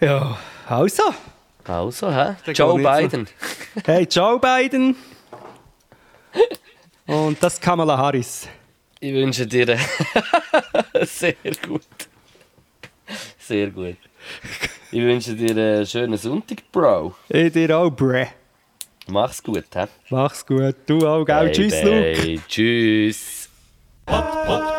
[0.00, 1.14] Ja, also.
[1.64, 2.34] Also, hä?
[2.52, 2.80] Joe.
[2.80, 3.28] Biden.
[3.84, 4.96] Hey, Joe Biden.
[7.10, 8.46] Und das Kamala Harris.
[9.00, 9.76] Ich wünsche dir
[11.02, 11.34] sehr
[11.66, 11.82] gut.
[13.36, 13.96] Sehr gut.
[14.92, 17.16] Ich wünsche dir einen schönen Sonntag, Bro.
[17.28, 18.28] Ich dir auch, Bre.
[19.08, 19.86] Mach's gut, hä?
[20.10, 20.76] Mach's gut.
[20.86, 21.46] Du auch, gell?
[21.46, 22.42] Hey, tschüss, hey, Luke.
[22.46, 23.48] Tschüss.
[24.06, 24.70] Podcast.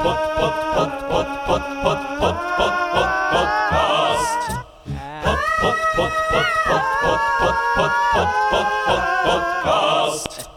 [9.64, 10.52] Podcast.